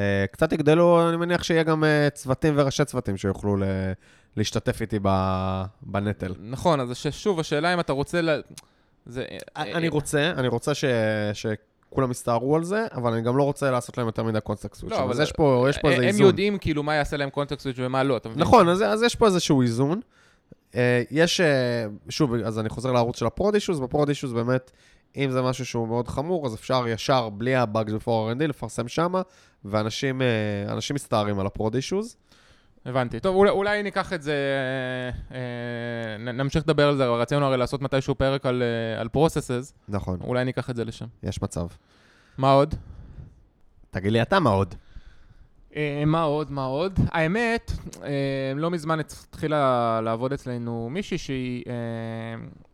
אה, 0.00 0.24
קצת 0.32 0.52
יגדלו, 0.52 1.08
אני 1.08 1.16
מניח 1.16 1.42
שיהיה 1.42 1.62
גם 1.62 1.84
אה, 1.84 2.08
צוותים 2.14 2.54
וראשי 2.56 2.84
צוותים 2.84 3.16
שיוכלו 3.16 3.56
ל- 3.56 3.64
להשתתף 4.36 4.80
איתי 4.80 4.98
ב- 5.02 5.62
בנטל. 5.82 6.34
נכון, 6.40 6.80
אז 6.80 6.92
שוב, 7.10 7.40
השאלה 7.40 7.74
אם 7.74 7.80
אתה 7.80 7.92
רוצה... 7.92 8.20
ל... 8.20 8.40
זה... 9.06 9.24
אני 9.56 9.88
רוצה, 9.88 10.30
אני 10.36 10.48
רוצה 10.48 10.74
ש... 10.74 10.84
שכולם 11.32 12.10
יסתערו 12.10 12.56
על 12.56 12.64
זה, 12.64 12.86
אבל 12.94 13.12
אני 13.12 13.22
גם 13.22 13.36
לא 13.36 13.42
רוצה 13.42 13.70
לעשות 13.70 13.98
להם 13.98 14.06
יותר 14.06 14.22
מדי 14.22 14.40
קונטקסט 14.40 14.80
סוויץ'. 14.80 14.92
לא, 14.92 15.02
אבל- 15.02 15.22
יש 15.22 15.32
פה, 15.32 15.66
יש 15.70 15.78
פה 15.78 15.90
איזה 15.90 16.02
הם 16.02 16.08
איזון. 16.08 16.26
יודעים 16.26 16.58
כאילו 16.58 16.82
מה 16.82 16.94
יעשה 16.94 17.16
להם 17.16 17.30
קונטקסט 17.30 17.60
סוויץ' 17.62 17.76
ומה 17.78 18.02
לא, 18.02 18.16
אתה 18.16 18.28
מבין? 18.28 18.40
נכון, 18.42 18.68
אז, 18.68 18.82
אז 18.82 19.02
יש 19.02 19.16
פה 19.16 19.26
איזשהו 19.26 19.62
איזון. 19.62 20.00
אה, 20.74 21.02
יש, 21.10 21.40
אה, 21.40 21.86
שוב, 22.08 22.34
אז 22.34 22.58
אני 22.58 22.68
חוזר 22.68 22.92
לערוץ 22.92 23.18
של 23.18 23.26
ה 23.26 23.32
prod 23.32 23.54
issues, 23.54 23.80
ב 23.80 23.86
prod 23.86 24.08
issues 24.08 24.32
באמת, 24.32 24.70
אם 25.16 25.30
זה 25.30 25.42
משהו 25.42 25.66
שהוא 25.66 25.88
מאוד 25.88 26.08
חמור, 26.08 26.46
אז 26.46 26.54
אפשר 26.54 26.88
ישר, 26.88 27.28
בלי 27.28 27.54
ה-Bugs 27.54 28.04
before 28.04 28.34
R&D, 28.34 28.46
לפרסם 28.46 28.88
שמה, 28.88 29.22
ואנשים 29.64 30.22
אנשים 30.68 30.94
מסתערים 30.94 31.40
על 31.40 31.46
ה 31.46 31.52
prod 31.52 31.74
issues. 31.74 32.16
הבנתי. 32.86 33.20
טוב, 33.20 33.36
אולי, 33.36 33.50
אולי 33.50 33.82
ניקח 33.82 34.12
את 34.12 34.22
זה, 34.22 34.34
אה, 35.30 35.36
אה, 35.36 36.32
נמשיך 36.32 36.62
לדבר 36.62 36.88
על 36.88 36.96
זה, 36.96 37.08
אבל 37.08 37.20
רצינו 37.20 37.46
הרי 37.46 37.56
לעשות 37.56 37.82
מתישהו 37.82 38.14
פרק 38.14 38.46
על, 38.46 38.62
אה, 38.62 39.00
על 39.00 39.08
processes, 39.16 39.72
נכון, 39.88 40.18
אולי 40.20 40.44
ניקח 40.44 40.70
את 40.70 40.76
זה 40.76 40.84
לשם. 40.84 41.06
יש 41.22 41.42
מצב. 41.42 41.66
מה 42.38 42.52
עוד? 42.52 42.74
תגיד 43.90 44.12
לי 44.12 44.22
אתה 44.22 44.40
מה 44.40 44.50
עוד. 44.50 44.74
אה, 45.76 46.02
מה 46.06 46.22
עוד? 46.22 46.52
מה 46.52 46.64
עוד? 46.64 46.98
האמת, 47.08 47.72
אה, 48.02 48.52
לא 48.56 48.70
מזמן 48.70 49.00
התחילה 49.00 50.00
לעבוד 50.04 50.32
אצלנו 50.32 50.88
מישהי 50.90 51.18
שהיא 51.18 51.64
אה, 51.66 51.74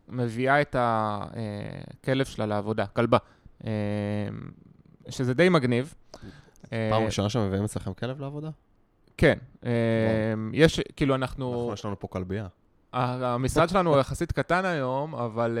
מביאה 0.09 0.61
את 0.61 0.75
הכלב 0.79 2.25
שלה 2.25 2.45
לעבודה, 2.45 2.85
כלבה, 2.85 3.17
שזה 5.09 5.33
די 5.33 5.49
מגניב. 5.49 5.93
פעם 6.69 7.03
ראשונה 7.05 7.29
שמביאים 7.29 7.63
אצלכם 7.63 7.93
כלב 7.93 8.21
לעבודה? 8.21 8.49
כן. 9.17 9.37
יש, 10.53 10.79
כאילו 10.95 11.15
אנחנו... 11.15 11.53
אנחנו, 11.53 11.73
יש 11.73 11.85
לנו 11.85 11.99
פה 11.99 12.07
כלבייה. 12.07 12.47
המשרד 12.93 13.69
שלנו 13.69 13.89
הוא 13.89 13.99
יחסית 13.99 14.31
קטן 14.31 14.65
היום, 14.65 15.15
אבל 15.15 15.59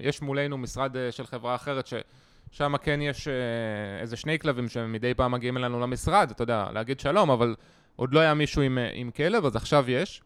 יש 0.00 0.22
מולנו 0.22 0.58
משרד 0.58 0.96
של 1.10 1.26
חברה 1.26 1.54
אחרת 1.54 1.86
ששם 2.52 2.76
כן 2.76 3.00
יש 3.02 3.28
uh, 3.28 3.30
איזה 4.00 4.16
שני 4.16 4.38
כלבים 4.38 4.68
שמדי 4.68 5.14
פעם 5.14 5.32
מגיעים 5.32 5.56
אלינו 5.56 5.80
למשרד, 5.80 6.30
אתה 6.30 6.42
יודע, 6.42 6.68
להגיד 6.74 7.00
שלום, 7.00 7.30
אבל 7.30 7.54
עוד 7.96 8.14
לא 8.14 8.20
היה 8.20 8.34
מישהו 8.34 8.62
עם, 8.62 8.78
uh, 8.78 8.94
עם 8.94 9.10
כלב, 9.10 9.44
אז 9.44 9.56
עכשיו 9.56 9.90
יש. 9.90 10.22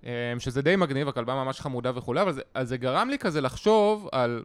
Um, 0.00 0.04
שזה 0.38 0.62
די 0.62 0.76
מגניב, 0.76 1.08
הכלבה 1.08 1.34
ממש 1.34 1.60
חמודה 1.60 1.92
וכולי, 1.94 2.22
אבל 2.22 2.32
זה, 2.32 2.42
אז 2.54 2.68
זה 2.68 2.76
גרם 2.76 3.10
לי 3.10 3.18
כזה 3.18 3.40
לחשוב 3.40 4.08
על... 4.12 4.42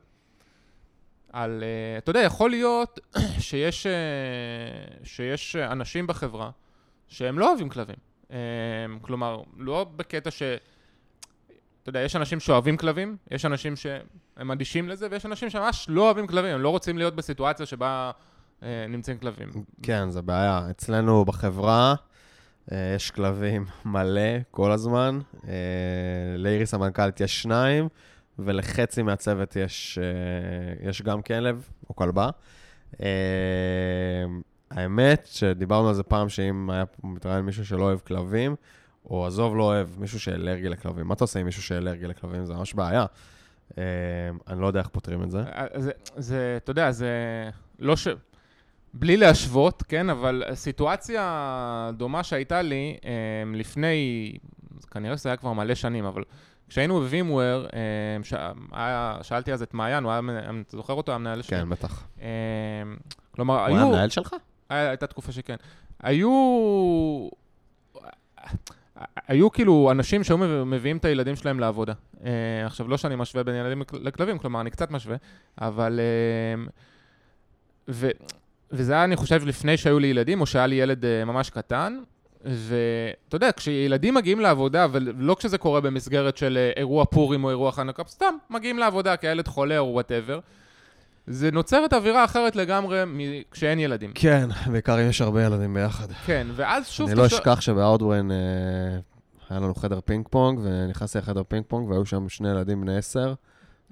על, 1.33 1.63
אתה 1.97 2.09
יודע, 2.09 2.19
יכול 2.19 2.49
להיות 2.49 2.99
שיש, 3.39 3.87
שיש 5.03 5.55
אנשים 5.55 6.07
בחברה 6.07 6.49
שהם 7.07 7.39
לא 7.39 7.49
אוהבים 7.49 7.69
כלבים. 7.69 7.95
כלומר, 9.01 9.41
לא 9.57 9.85
בקטע 9.95 10.31
ש... 10.31 10.43
אתה 11.87 11.97
יודע, 11.97 12.05
יש 12.05 12.15
אנשים 12.15 12.39
שאוהבים 12.39 12.77
כלבים, 12.77 13.17
יש 13.31 13.45
אנשים 13.45 13.75
שהם 13.75 14.51
אדישים 14.51 14.89
לזה, 14.89 15.07
ויש 15.11 15.25
אנשים 15.25 15.49
שממש 15.49 15.85
לא 15.89 16.01
אוהבים 16.01 16.27
כלבים, 16.27 16.55
הם 16.55 16.61
לא 16.61 16.69
רוצים 16.69 16.97
להיות 16.97 17.15
בסיטואציה 17.15 17.65
שבה 17.65 18.11
אה, 18.63 18.85
נמצאים 18.89 19.17
כלבים. 19.17 19.49
כן, 19.83 20.09
זה 20.09 20.21
בעיה. 20.21 20.67
אצלנו 20.69 21.25
בחברה 21.25 21.95
אה, 22.71 22.93
יש 22.95 23.11
כלבים 23.11 23.65
מלא 23.85 24.21
כל 24.51 24.71
הזמן. 24.71 25.19
אה, 25.47 25.53
לאיריס 26.37 26.73
המנכ"לית 26.73 27.21
יש 27.21 27.41
שניים, 27.41 27.87
ולחצי 28.39 29.01
מהצוות 29.01 29.55
יש, 29.55 29.99
אה, 30.01 30.89
יש 30.89 31.01
גם 31.01 31.21
כלב 31.21 31.69
או 31.89 31.95
כלבה. 31.95 32.29
אה, 33.01 33.07
האמת 34.71 35.27
שדיברנו 35.31 35.87
על 35.87 35.93
זה 35.93 36.03
פעם, 36.03 36.29
שאם 36.29 36.69
היה 36.69 36.83
מתראיין 37.03 37.45
מישהו 37.45 37.65
שלא 37.65 37.83
אוהב 37.83 37.99
כלבים, 37.99 38.55
או 39.09 39.25
עזוב 39.25 39.55
לא 39.55 39.63
אוהב, 39.63 39.87
מישהו 39.97 40.19
שאלרגי 40.19 40.69
לכלבים. 40.69 41.07
מה 41.07 41.13
אתה 41.13 41.23
עושה 41.23 41.39
עם 41.39 41.45
מישהו 41.45 41.63
שאלרגי 41.63 42.07
לכלבים? 42.07 42.45
זה 42.45 42.53
ממש 42.53 42.73
בעיה. 42.73 43.05
אה, 43.77 43.83
אני 44.47 44.61
לא 44.61 44.67
יודע 44.67 44.79
איך 44.79 44.87
פותרים 44.87 45.23
את 45.23 45.31
זה. 45.31 45.39
אה, 45.39 45.65
זה, 45.75 45.91
זה, 46.17 46.57
אתה 46.63 46.71
יודע, 46.71 46.91
זה 46.91 47.09
לא 47.79 47.95
ש... 47.95 48.07
בלי 48.93 49.17
להשוות, 49.17 49.83
כן, 49.87 50.09
אבל 50.09 50.43
סיטואציה 50.53 51.91
דומה 51.97 52.23
שהייתה 52.23 52.61
לי 52.61 52.97
אה, 53.05 53.11
לפני, 53.53 54.33
כנראה 54.91 55.17
שזה 55.17 55.29
היה 55.29 55.35
כבר 55.37 55.53
מלא 55.53 55.75
שנים, 55.75 56.05
אבל 56.05 56.23
כשהיינו 56.69 56.99
בווימוור, 56.99 57.65
אה, 57.65 58.23
ש... 58.23 58.33
היה, 58.71 59.17
שאלתי 59.21 59.53
אז 59.53 59.61
את 59.61 59.73
מעיין, 59.73 60.03
הוא 60.03 60.11
היה, 60.11 60.21
אתה 60.67 60.77
זוכר 60.77 60.93
אותו, 60.93 61.11
המנהל 61.11 61.41
שלי? 61.41 61.57
כן, 61.57 61.69
בטח. 61.69 62.03
אה, 62.21 62.27
כלומר, 63.31 63.59
הוא 63.59 63.65
היו... 63.65 63.75
היה 63.75 63.85
המנהל 63.85 64.09
שלך? 64.09 64.35
הייתה 64.69 65.07
תקופה 65.07 65.31
שכן. 65.31 65.55
היו... 65.99 66.29
היו 69.27 69.51
כאילו 69.51 69.91
אנשים 69.91 70.23
שהיו 70.23 70.37
מביא- 70.37 70.63
מביאים 70.63 70.97
את 70.97 71.05
הילדים 71.05 71.35
שלהם 71.35 71.59
לעבודה. 71.59 71.93
Uh, 72.15 72.17
עכשיו, 72.65 72.87
לא 72.87 72.97
שאני 72.97 73.15
משווה 73.15 73.43
בין 73.43 73.55
ילדים 73.55 73.81
לכ- 73.81 73.93
לכלבים, 74.03 74.37
כלומר, 74.37 74.61
אני 74.61 74.69
קצת 74.71 74.91
משווה, 74.91 75.15
אבל... 75.61 75.99
Uh, 75.99 76.69
ו, 77.89 78.09
וזה 78.71 78.93
היה, 78.93 79.03
אני 79.03 79.15
חושב, 79.15 79.45
לפני 79.45 79.77
שהיו 79.77 79.99
לי 79.99 80.07
ילדים, 80.07 80.41
או 80.41 80.45
שהיה 80.45 80.67
לי 80.67 80.75
ילד 80.75 81.03
uh, 81.03 81.25
ממש 81.25 81.49
קטן, 81.49 81.99
ואתה 82.45 83.35
יודע, 83.35 83.49
כשילדים 83.51 84.13
מגיעים 84.13 84.39
לעבודה, 84.39 84.87
ולא 84.91 85.35
כשזה 85.39 85.57
קורה 85.57 85.81
במסגרת 85.81 86.37
של 86.37 86.71
אירוע 86.77 87.05
פורים 87.05 87.43
או 87.43 87.49
אירוע 87.49 87.71
חנוכה, 87.71 88.03
סתם 88.07 88.35
מגיעים 88.49 88.77
לעבודה 88.79 89.17
כי 89.17 89.27
הילד 89.27 89.47
חולה 89.47 89.77
או 89.79 89.85
whatever, 89.93 90.39
זה 91.27 91.51
נוצרת 91.51 91.93
אווירה 91.93 92.25
אחרת 92.25 92.55
לגמרי 92.55 93.03
כשאין 93.51 93.79
ילדים. 93.79 94.11
כן, 94.15 94.49
בעיקר 94.71 95.01
אם 95.01 95.09
יש 95.09 95.21
הרבה 95.21 95.43
ילדים 95.43 95.73
ביחד. 95.73 96.11
כן, 96.25 96.47
ואז 96.55 96.87
שוב... 96.87 97.09
אני 97.09 97.17
לא 97.17 97.25
אשכח 97.25 97.61
שב 97.61 97.80
Outbrain 97.80 98.31
אה, 98.31 98.37
היה 99.49 99.59
לנו 99.59 99.75
חדר 99.75 99.99
פינג 100.05 100.27
פונג, 100.29 100.59
ונכנסתי 100.63 101.17
לחדר 101.17 101.43
פינג 101.47 101.63
פונג, 101.67 101.89
והיו 101.89 102.05
שם 102.05 102.29
שני 102.29 102.49
ילדים 102.49 102.81
בני 102.81 102.97
עשר, 102.97 103.33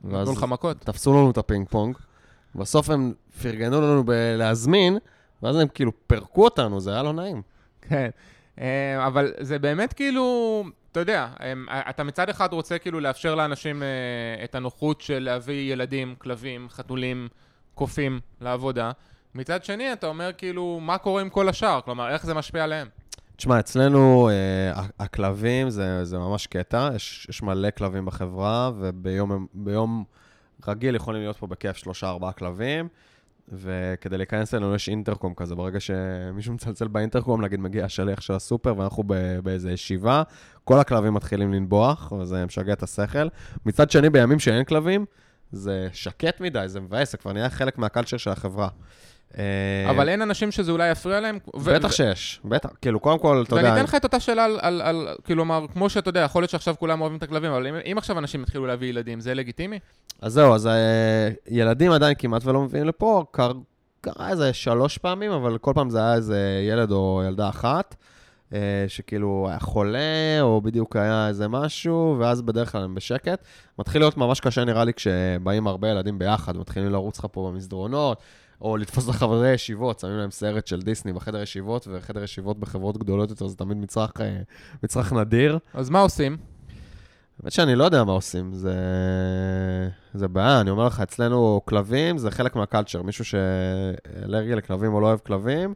ואז 0.04 0.30
נתנו 0.30 0.40
לך 0.40 0.44
מכות. 0.44 0.78
תפסו 0.80 1.14
לנו 1.14 1.32
את 1.32 1.38
הפינג 1.38 1.68
פונג. 1.70 1.98
בסוף 2.56 2.90
הם 2.90 3.14
פרגנו 3.42 3.82
לנו 3.82 4.04
בלהזמין, 4.04 4.98
ואז 5.44 5.56
הם 5.56 5.68
כאילו 5.68 5.92
פירקו 6.08 6.44
אותנו, 6.44 6.80
זה 6.80 6.94
היה 6.94 7.04
לא 7.04 7.14
נעים. 7.14 7.42
כן. 7.82 8.10
אה, 8.60 9.08
אבל 9.08 9.34
זה 9.40 9.60
באמת 9.60 9.94
כאילו, 9.94 10.64
אתה 10.96 11.02
יודע, 11.02 11.28
הם- 11.40 11.66
אתה 11.90 12.04
מצד 12.04 12.30
אחד 12.30 12.54
רוצה 12.54 12.78
כאילו 12.78 13.00
לאפשר 13.00 13.36
לאנשים 13.36 13.84
אה, 13.84 13.88
את 14.44 14.56
הנוחות 14.56 15.02
של 15.02 15.20
להביא 15.20 15.74
ילדים, 15.74 16.16
כלבים, 16.18 16.68
חתולים, 16.70 17.28
קופים 17.74 18.20
לעבודה. 18.42 18.92
מצד 19.36 19.64
שני, 19.64 19.94
אתה 19.94 20.08
אומר 20.08 20.32
כאילו, 20.38 20.80
מה 20.82 20.98
קורה 20.98 21.22
עם 21.22 21.30
כל 21.30 21.50
השאר? 21.50 21.80
כלומר, 21.86 22.10
איך 22.10 22.26
זה 22.26 22.34
משפיע 22.34 22.64
עליהם? 22.64 22.88
תשמע, 23.36 23.60
אצלנו 23.60 24.30
אה, 24.30 24.82
הכלבים 25.00 25.70
זה, 25.70 26.06
זה 26.06 26.18
ממש 26.18 26.48
קטע, 26.48 26.90
יש, 26.96 27.28
יש 27.30 27.44
מלא 27.44 27.70
כלבים 27.78 28.06
בחברה, 28.06 28.72
וביום 28.80 29.48
ביום 29.54 30.04
רגיל 30.68 30.96
יכולים 30.96 31.22
להיות 31.22 31.38
פה 31.38 31.48
בכיף 31.48 31.78
שלושה, 31.78 32.10
ארבעה 32.10 32.32
כלבים, 32.32 32.88
וכדי 33.54 34.18
להיכנס 34.18 34.54
אלינו 34.54 34.76
יש 34.76 34.90
אינטרקום 34.90 35.34
כזה, 35.34 35.56
ברגע 35.56 35.80
שמישהו 35.80 36.54
מצלצל 36.54 36.88
באינטרקום, 36.88 37.42
נגיד 37.46 37.60
מגיע 37.60 37.86
השליח 37.86 38.22
של 38.22 38.34
הסופר 38.34 38.78
ואנחנו 38.78 39.04
ב- 39.08 39.40
באיזה 39.44 39.72
ישיבה, 39.72 40.24
כל 40.64 40.80
הכלבים 40.80 41.14
מתחילים 41.14 41.54
לנבוח, 41.54 42.12
וזה 42.12 42.46
משגע 42.46 42.74
את 42.74 42.84
השכל. 42.84 43.28
מצד 43.66 43.92
שני, 43.92 44.10
בימים 44.10 44.40
שאין 44.40 44.64
כלבים, 44.64 45.06
זה 45.52 45.88
שקט 45.94 46.42
מדי, 46.42 46.64
זה 46.68 46.80
מבאס, 46.80 47.12
זה 47.12 47.18
כבר 47.18 47.34
נהיה 47.34 47.50
חלק 47.50 47.78
מהקלצ'ר 47.78 48.18
של 48.18 48.30
החברה. 48.30 48.70
אה, 49.38 49.90
אבל 49.90 50.10
אין 50.10 50.22
אנשים 50.22 50.52
שזה 50.52 50.72
אולי 50.72 50.92
יפריע 50.92 51.20
להם? 51.20 51.40
בטח 51.66 51.92
שיש, 51.92 52.40
בטח. 52.46 52.70
כאילו, 52.82 53.00
קודם 53.00 53.20
כל, 53.20 53.44
אתה 53.48 53.56
יודע... 53.56 53.64
ואני 53.64 53.76
אתן 53.76 53.84
לך 53.84 53.96
את 53.96 54.04
אותה 54.04 54.20
שאלה 54.20 54.46
על, 54.46 54.82
על, 54.82 55.08
כלומר, 55.26 55.66
כמו 55.74 55.90
שאתה 55.90 56.10
יודע, 56.10 56.20
יכול 56.20 56.42
להיות 56.42 56.52
שעכשיו 56.52 56.76
כולם 56.80 57.02
אוהבים 57.02 57.18
את 57.18 57.24
הכלבים, 57.24 57.52
אבל 57.52 57.68
אם, 57.68 57.76
אם 57.92 57.98
עכשיו 57.98 58.20
אנשים 58.20 58.44
יתחילו 58.44 58.66
להביא 58.66 58.90
ילדים, 58.90 59.20
זה 59.20 59.34
לגיטימי? 59.34 59.80
אז 60.22 60.34
זהו, 60.34 60.56
אז 60.56 60.68
אה, 60.68 61.30
ילדים 61.48 61.92
עדיין 61.92 62.16
כמעט 62.18 62.46
ולא 62.46 62.62
מביאים 62.62 62.88
לפה, 62.88 63.26
קר, 63.32 63.52
קרה 64.02 64.30
איזה 64.30 64.54
שלוש 64.54 64.98
פעמים, 64.98 65.32
אבל 65.32 65.58
כל 65.58 65.72
פעם 65.76 65.90
זה 65.90 66.00
היה 66.00 66.14
איזה 66.14 66.62
ילד 66.70 66.92
או 66.92 67.22
ילדה 67.28 67.50
אחת, 67.50 67.96
אה, 68.54 68.86
שכאילו 68.88 69.46
היה 69.50 69.60
חולה, 69.60 70.42
או 70.42 70.62
בדיוק 70.62 70.96
היה 70.96 71.28
איזה 71.28 71.48
משהו, 71.48 72.16
ואז 72.20 72.42
בדרך 72.42 72.72
כלל 72.72 72.84
הם 72.84 72.96
בשקט. 72.96 73.44
מתחיל 73.80 74.02
להיות 74.02 74.18
ממש 74.18 74.40
קשה 74.40 74.66
נראה 74.66 74.84
לי 74.84 74.94
כשבאים 74.94 75.68
הרבה 75.68 75.90
ילדים 75.90 76.20
ביחד, 76.20 76.58
מתחילים 76.58 76.92
לרוץ 76.92 77.20
לך 77.20 77.28
פה 77.32 77.52
במסדרונות, 77.52 78.22
או 78.62 78.78
לתפוס 78.78 79.08
לחברי 79.08 79.54
ישיבות, 79.54 80.00
שמים 80.00 80.18
להם 80.18 80.32
סרט 80.32 80.68
של 80.68 80.82
דיסני 80.82 81.14
בחדר 81.14 81.42
ישיבות, 81.42 81.88
וחדר 81.92 82.24
ישיבות 82.24 82.60
בחברות 82.60 82.98
גדולות 82.98 83.30
יותר 83.30 83.48
זה 83.48 83.56
תמיד 83.56 83.78
מצרך, 83.78 84.12
אה, 84.22 84.38
מצרך 84.84 85.14
נדיר. 85.14 85.60
אז 85.74 85.90
מה 85.90 86.00
עושים? 86.00 86.38
האמת 87.42 87.52
שאני 87.52 87.76
לא 87.76 87.84
יודע 87.84 88.04
מה 88.04 88.12
עושים, 88.12 88.54
זה, 88.54 88.76
זה 90.14 90.28
בעיה, 90.28 90.62
אני 90.62 90.70
אומר 90.70 90.88
לך, 90.88 91.00
אצלנו 91.00 91.62
כלבים 91.66 92.18
זה 92.18 92.32
חלק 92.32 92.56
מהקלצ'ר, 92.56 93.02
מישהו 93.02 93.26
שאלרגי 93.26 94.56
לכלבים 94.56 94.94
או 94.94 95.02
לא 95.02 95.08
אוהב 95.08 95.20
כלבים, 95.20 95.74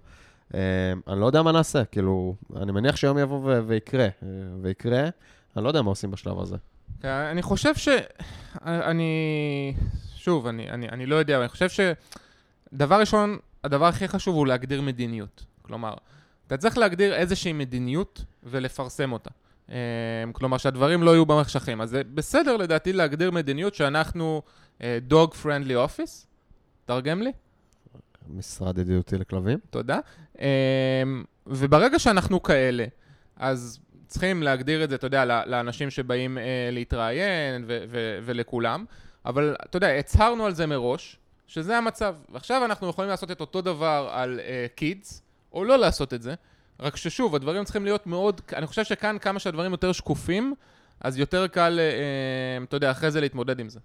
אה, 0.53 0.59
אני 1.07 1.19
לא 1.19 1.25
יודע 1.25 1.41
מה 1.41 1.51
נעשה, 1.51 1.85
כאילו, 1.85 2.35
אני 2.55 2.71
מניח 2.71 2.95
שיום 2.95 3.17
יבוא 3.17 3.39
ו- 3.43 3.59
ויקרה, 3.67 4.03
אה, 4.03 4.27
ויקרה, 4.61 5.09
אני 5.55 5.63
לא 5.63 5.69
יודע 5.69 5.81
מה 5.81 5.89
עושים 5.89 6.11
בשלב 6.11 6.39
הזה. 6.39 6.55
אני 7.03 7.41
חושב 7.41 7.75
ש... 7.75 7.89
אני... 8.65 9.73
שוב, 10.15 10.47
אני, 10.47 10.69
אני, 10.69 10.89
אני 10.89 11.05
לא 11.05 11.15
יודע, 11.15 11.35
אבל 11.35 11.43
אני 11.43 11.49
חושב 11.49 11.69
ש... 11.69 11.79
דבר 12.73 12.99
ראשון, 12.99 13.37
הדבר 13.63 13.85
הכי 13.85 14.07
חשוב 14.07 14.35
הוא 14.35 14.47
להגדיר 14.47 14.81
מדיניות. 14.81 15.45
כלומר, 15.61 15.93
אתה 16.47 16.57
צריך 16.57 16.77
להגדיר 16.77 17.13
איזושהי 17.13 17.53
מדיניות 17.53 18.23
ולפרסם 18.43 19.11
אותה. 19.11 19.29
אה, 19.71 19.75
כלומר, 20.31 20.57
שהדברים 20.57 21.03
לא 21.03 21.11
יהיו 21.11 21.25
במחשכים. 21.25 21.81
אז 21.81 21.89
זה 21.89 22.01
בסדר 22.13 22.57
לדעתי 22.57 22.93
להגדיר 22.93 23.31
מדיניות 23.31 23.75
שאנחנו 23.75 24.41
dog 25.09 25.33
friendly 25.43 25.87
office, 25.87 26.25
תרגם 26.85 27.21
לי. 27.21 27.31
משרד 28.29 28.77
ידידותי 28.77 29.17
לכלבים. 29.17 29.59
תודה. 29.69 29.99
אמ, 30.39 30.45
וברגע 31.47 31.99
שאנחנו 31.99 32.43
כאלה, 32.43 32.85
אז 33.35 33.79
צריכים 34.07 34.43
להגדיר 34.43 34.83
את 34.83 34.89
זה, 34.89 34.95
אתה 34.95 35.07
יודע, 35.07 35.45
לאנשים 35.45 35.89
שבאים 35.89 36.37
אה, 36.37 36.43
להתראיין 36.71 37.65
ולכולם. 38.23 38.85
אבל 39.25 39.55
אתה 39.65 39.77
יודע, 39.77 39.87
הצהרנו 39.87 40.45
על 40.45 40.53
זה 40.53 40.65
מראש, 40.65 41.18
שזה 41.49 41.77
המצב. 41.77 42.15
ועכשיו 42.29 42.65
אנחנו 42.65 42.89
יכולים 42.89 43.09
לעשות 43.09 43.31
את 43.31 43.41
אותו 43.41 43.61
דבר 43.61 44.09
על 44.11 44.39
קידס, 44.75 45.17
uh, 45.17 45.55
או 45.55 45.63
לא 45.63 45.77
לעשות 45.77 46.13
את 46.13 46.21
זה, 46.21 46.33
רק 46.79 46.95
ששוב, 46.95 47.35
הדברים 47.35 47.63
צריכים 47.63 47.83
להיות 47.83 48.07
מאוד, 48.07 48.41
אני 48.53 48.67
חושב 48.67 48.83
שכאן 48.83 49.17
כמה 49.21 49.39
שהדברים 49.39 49.71
יותר 49.71 49.91
שקופים, 49.91 50.53
אז 51.01 51.17
יותר 51.17 51.47
קל, 51.47 51.79
uh, 51.79 52.63
אתה 52.63 52.75
יודע, 52.75 52.91
אחרי 52.91 53.11
זה 53.11 53.21
להתמודד 53.21 53.59
עם 53.59 53.69
זה. 53.69 53.79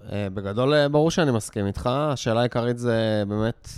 Uh, 0.00 0.04
בגדול, 0.34 0.88
ברור 0.88 1.10
שאני 1.10 1.30
מסכים 1.30 1.66
איתך. 1.66 1.86
השאלה 1.86 2.40
העיקרית 2.40 2.78
זה 2.78 3.24
באמת, 3.28 3.68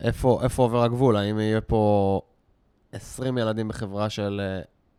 איפה, 0.00 0.40
איפה 0.42 0.62
עובר 0.62 0.82
הגבול? 0.82 1.16
האם 1.16 1.40
יהיה 1.40 1.60
פה 1.60 2.20
20 2.92 3.38
ילדים 3.38 3.68
בחברה 3.68 4.10
של 4.10 4.40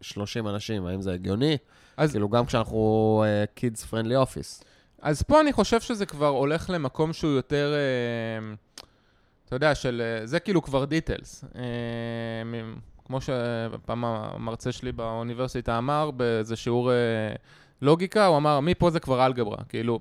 30 0.01 0.47
אנשים, 0.47 0.85
האם 0.85 1.01
זה 1.01 1.13
הגיוני? 1.13 1.57
אז... 1.97 2.11
כאילו, 2.11 2.29
גם 2.29 2.45
כשאנחנו 2.45 3.23
uh, 3.23 3.59
kids 3.59 3.91
friendly 3.91 4.27
office. 4.27 4.63
אז 5.01 5.21
פה 5.21 5.41
אני 5.41 5.53
חושב 5.53 5.81
שזה 5.81 6.05
כבר 6.05 6.27
הולך 6.27 6.69
למקום 6.69 7.13
שהוא 7.13 7.31
יותר, 7.31 7.73
אה, 7.73 8.53
אתה 9.45 9.55
יודע, 9.55 9.75
של, 9.75 10.01
אה, 10.05 10.27
זה 10.27 10.39
כאילו 10.39 10.61
כבר 10.61 10.85
דיטלס. 10.85 11.45
אה, 11.55 11.61
כמו 13.05 13.19
שפעם 13.21 14.05
המרצה 14.05 14.71
שלי 14.71 14.91
באוניברסיטה 14.91 15.77
אמר, 15.77 16.11
באיזה 16.11 16.55
שיעור 16.55 16.91
לוגיקה, 17.81 18.25
הוא 18.25 18.37
אמר, 18.37 18.59
מפה 18.59 18.89
זה 18.89 18.99
כבר 18.99 19.25
אלגברה. 19.25 19.57
כאילו, 19.69 19.99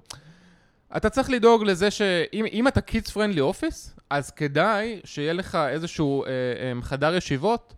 אתה 0.97 1.11
צריך 1.11 1.31
לדאוג 1.31 1.65
לזה 1.65 1.91
שאם 1.91 2.69
אתה 2.69 2.81
kids 2.91 3.11
friendly 3.11 3.39
office, 3.39 4.01
אז 4.11 4.31
כדאי 4.31 5.01
שיהיה 5.05 5.33
לך 5.33 5.59
איזשהו 5.71 6.25
חדר 6.83 7.15
ישיבות, 7.15 7.75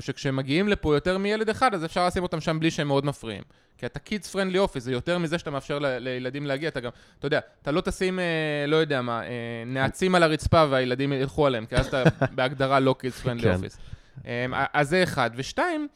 שכשמגיעים 0.00 0.68
לפה 0.68 0.94
יותר 0.94 1.18
מילד 1.18 1.48
אחד, 1.48 1.74
אז 1.74 1.84
אפשר 1.84 2.06
לשים 2.06 2.22
אותם 2.22 2.40
שם 2.40 2.60
בלי 2.60 2.70
שהם 2.70 2.88
מאוד 2.88 3.04
מפריעים. 3.06 3.42
כי 3.78 3.86
אתה 3.86 4.00
kids 4.06 4.34
friendly 4.34 4.56
office, 4.68 4.78
זה 4.80 4.92
יותר 4.92 5.18
מזה 5.18 5.38
שאתה 5.38 5.50
מאפשר 5.50 5.78
ל- 5.78 5.98
לילדים 5.98 6.46
להגיע, 6.46 6.68
אתה 6.68 6.80
גם, 6.80 6.90
אתה 7.18 7.26
יודע, 7.26 7.40
אתה 7.62 7.70
לא 7.70 7.80
תשים, 7.80 8.18
אה, 8.18 8.24
לא 8.68 8.76
יודע 8.76 9.02
מה, 9.02 9.22
אה, 9.22 9.28
נעצים 9.66 10.14
על 10.14 10.22
הרצפה 10.22 10.66
והילדים 10.70 11.12
ילכו 11.12 11.46
עליהם, 11.46 11.66
כי 11.66 11.76
אז 11.76 11.86
אתה 11.86 12.02
בהגדרה 12.34 12.80
לא 12.80 12.94
kids 13.02 13.26
friendly 13.26 13.42
כן. 13.42 13.54
office. 13.54 13.78
אה, 14.26 14.46
אז 14.72 14.88
זה 14.88 15.02
אחד. 15.02 15.30
ושתיים, 15.34 15.88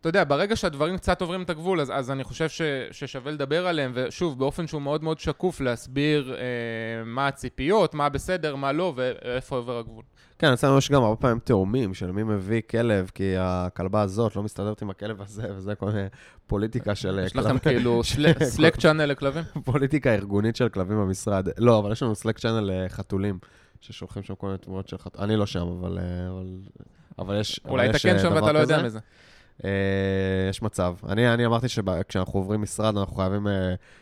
אתה 0.00 0.08
יודע, 0.08 0.24
ברגע 0.24 0.56
שהדברים 0.56 0.96
קצת 0.96 1.20
עוברים 1.20 1.42
את 1.42 1.50
הגבול, 1.50 1.80
אז, 1.80 1.92
אז 1.94 2.10
אני 2.10 2.24
חושב 2.24 2.48
ש, 2.48 2.62
ששווה 2.90 3.32
לדבר 3.32 3.66
עליהם, 3.66 3.92
ושוב, 3.94 4.38
באופן 4.38 4.66
שהוא 4.66 4.82
מאוד 4.82 5.04
מאוד 5.04 5.18
שקוף, 5.18 5.60
להסביר 5.60 6.34
אה, 6.34 7.04
מה 7.04 7.28
הציפיות, 7.28 7.94
מה 7.94 8.08
בסדר, 8.08 8.56
מה 8.56 8.72
לא, 8.72 8.92
ואיפה 8.96 9.56
עובר 9.56 9.78
הגבול. 9.78 10.04
כן, 10.38 10.52
אצלנו 10.52 10.78
יש 10.78 10.90
גם 10.90 11.02
הרבה 11.02 11.16
פעמים 11.16 11.38
תאומים 11.38 11.94
של 11.94 12.12
מי 12.12 12.22
מביא 12.22 12.60
כלב, 12.70 13.10
כי 13.14 13.34
הכלבה 13.38 14.02
הזאת 14.02 14.36
לא 14.36 14.42
מסתדרת 14.42 14.82
עם 14.82 14.90
הכלב 14.90 15.22
הזה, 15.22 15.48
וזה 15.56 15.74
כל 15.74 15.86
מיני 15.86 16.06
פוליטיקה 16.46 16.94
של 16.94 17.08
כלבים. 17.08 17.24
יש 17.24 17.36
לכם 17.36 17.58
כאילו 17.58 18.02
סלק 18.42 18.76
צ'אנל 18.82 19.04
לכלבים? 19.04 19.44
פוליטיקה 19.64 20.14
ארגונית 20.14 20.56
של 20.56 20.68
כלבים 20.68 20.96
במשרד. 20.96 21.48
לא, 21.58 21.78
אבל 21.78 21.92
יש 21.92 22.02
לנו 22.02 22.14
סלק 22.14 22.38
צ'אנל 22.38 22.84
לחתולים, 22.84 23.38
ששולחים 23.80 24.22
שם 24.22 24.34
כל 24.34 24.46
מיני 24.46 24.58
תמונות 24.58 24.88
של 24.88 24.98
חתולים. 24.98 25.30
אני 25.30 25.36
לא 25.36 25.46
שם, 25.46 25.68
אבל... 25.80 25.98
אבל 27.18 27.40
יש... 27.40 27.60
אולי 27.68 27.92
תקן 27.92 28.18
שם 28.18 28.32
ואתה 28.34 28.52
לא 28.52 28.58
יודע 28.58 28.82
מזה. 28.82 28.98
יש 30.50 30.62
מצב. 30.62 30.94
אני, 31.08 31.34
אני 31.34 31.46
אמרתי 31.46 31.68
שכשאנחנו 31.68 32.38
עוברים 32.38 32.62
משרד, 32.62 32.96
אנחנו 32.96 33.16
חייבים 33.16 33.46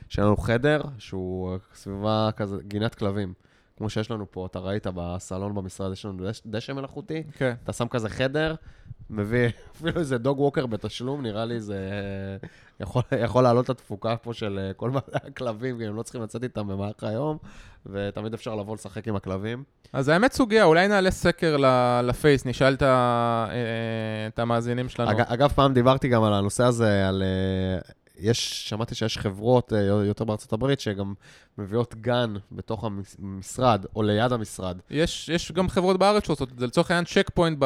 שיהיה 0.09 0.27
לנו 0.27 0.37
חדר 0.37 0.81
שהוא 0.99 1.57
סביבה 1.75 2.29
כזה, 2.37 2.57
גינת 2.63 2.95
כלבים. 2.95 3.33
כמו 3.77 3.91
שיש 3.91 4.11
לנו 4.11 4.27
פה, 4.31 4.47
אתה 4.47 4.59
ראית 4.59 4.87
בסלון 4.95 5.55
במשרד, 5.55 5.93
יש 5.93 6.05
לנו 6.05 6.29
דש, 6.29 6.43
דשא 6.47 6.73
מלאכותי, 6.73 7.23
כן. 7.33 7.55
אתה 7.65 7.73
שם 7.73 7.89
כזה 7.89 8.09
חדר, 8.09 8.55
מביא 9.11 9.49
אפילו 9.77 10.01
איזה 10.01 10.19
דוג 10.19 10.41
ווקר 10.41 10.67
בתשלום, 10.67 11.23
נראה 11.23 11.45
לי 11.45 11.61
זה 11.61 11.79
יכול, 12.81 13.03
יכול 13.25 13.43
לעלות 13.43 13.65
את 13.65 13.71
התפוקה 13.71 14.17
פה 14.17 14.35
של 14.35 14.59
אה, 14.63 14.73
כל 14.73 14.91
הכלבים, 15.13 15.79
כי 15.79 15.87
הם 15.87 15.97
לא 15.97 16.03
צריכים 16.03 16.23
לצאת 16.23 16.43
איתם 16.43 16.69
במהלך 16.69 17.05
היום, 17.05 17.39
ותמיד 17.87 18.35
אפשר 18.35 18.55
לבוא 18.55 18.75
לשחק 18.75 19.09
עם 19.09 19.17
הכלבים. 19.17 19.65
אז 19.93 20.09
האמת 20.09 20.33
סוגיה, 20.33 20.65
אולי 20.65 20.89
נעלה 20.89 21.11
סקר 21.11 21.57
לפייס, 22.03 22.47
נשאל 22.47 22.75
את, 22.75 22.83
אה, 22.83 23.47
את 24.29 24.39
המאזינים 24.39 24.89
שלנו. 24.89 25.11
אג, 25.11 25.21
אגב, 25.21 25.49
פעם 25.49 25.75
דיברתי 25.75 26.09
גם 26.09 26.23
על 26.23 26.35
הנושא 26.35 26.65
הזה, 26.65 27.09
על 27.09 27.23
אה, 27.23 27.79
יש, 28.19 28.69
שמעתי 28.69 28.95
שיש 28.95 29.19
חברות 29.19 29.73
אה, 29.73 29.79
יותר 29.79 30.25
בארצות 30.25 30.53
הברית 30.53 30.81
שגם 30.81 31.15
מביאות 31.59 31.95
גן 31.95 32.35
בתוך 32.53 32.85
המשרד, 32.85 33.87
או 33.97 34.03
ליד 34.03 34.33
המשרד. 34.33 34.79
יש, 34.91 35.29
יש 35.29 35.53
גם 35.53 35.69
חברות 35.69 35.99
בארץ 35.99 36.27
שעושות 36.27 36.53
את 36.53 36.59
זה, 36.59 36.67
לצורך 36.67 36.91
העניין 36.91 37.05
צ'ק 37.05 37.31
פוינט 37.35 37.59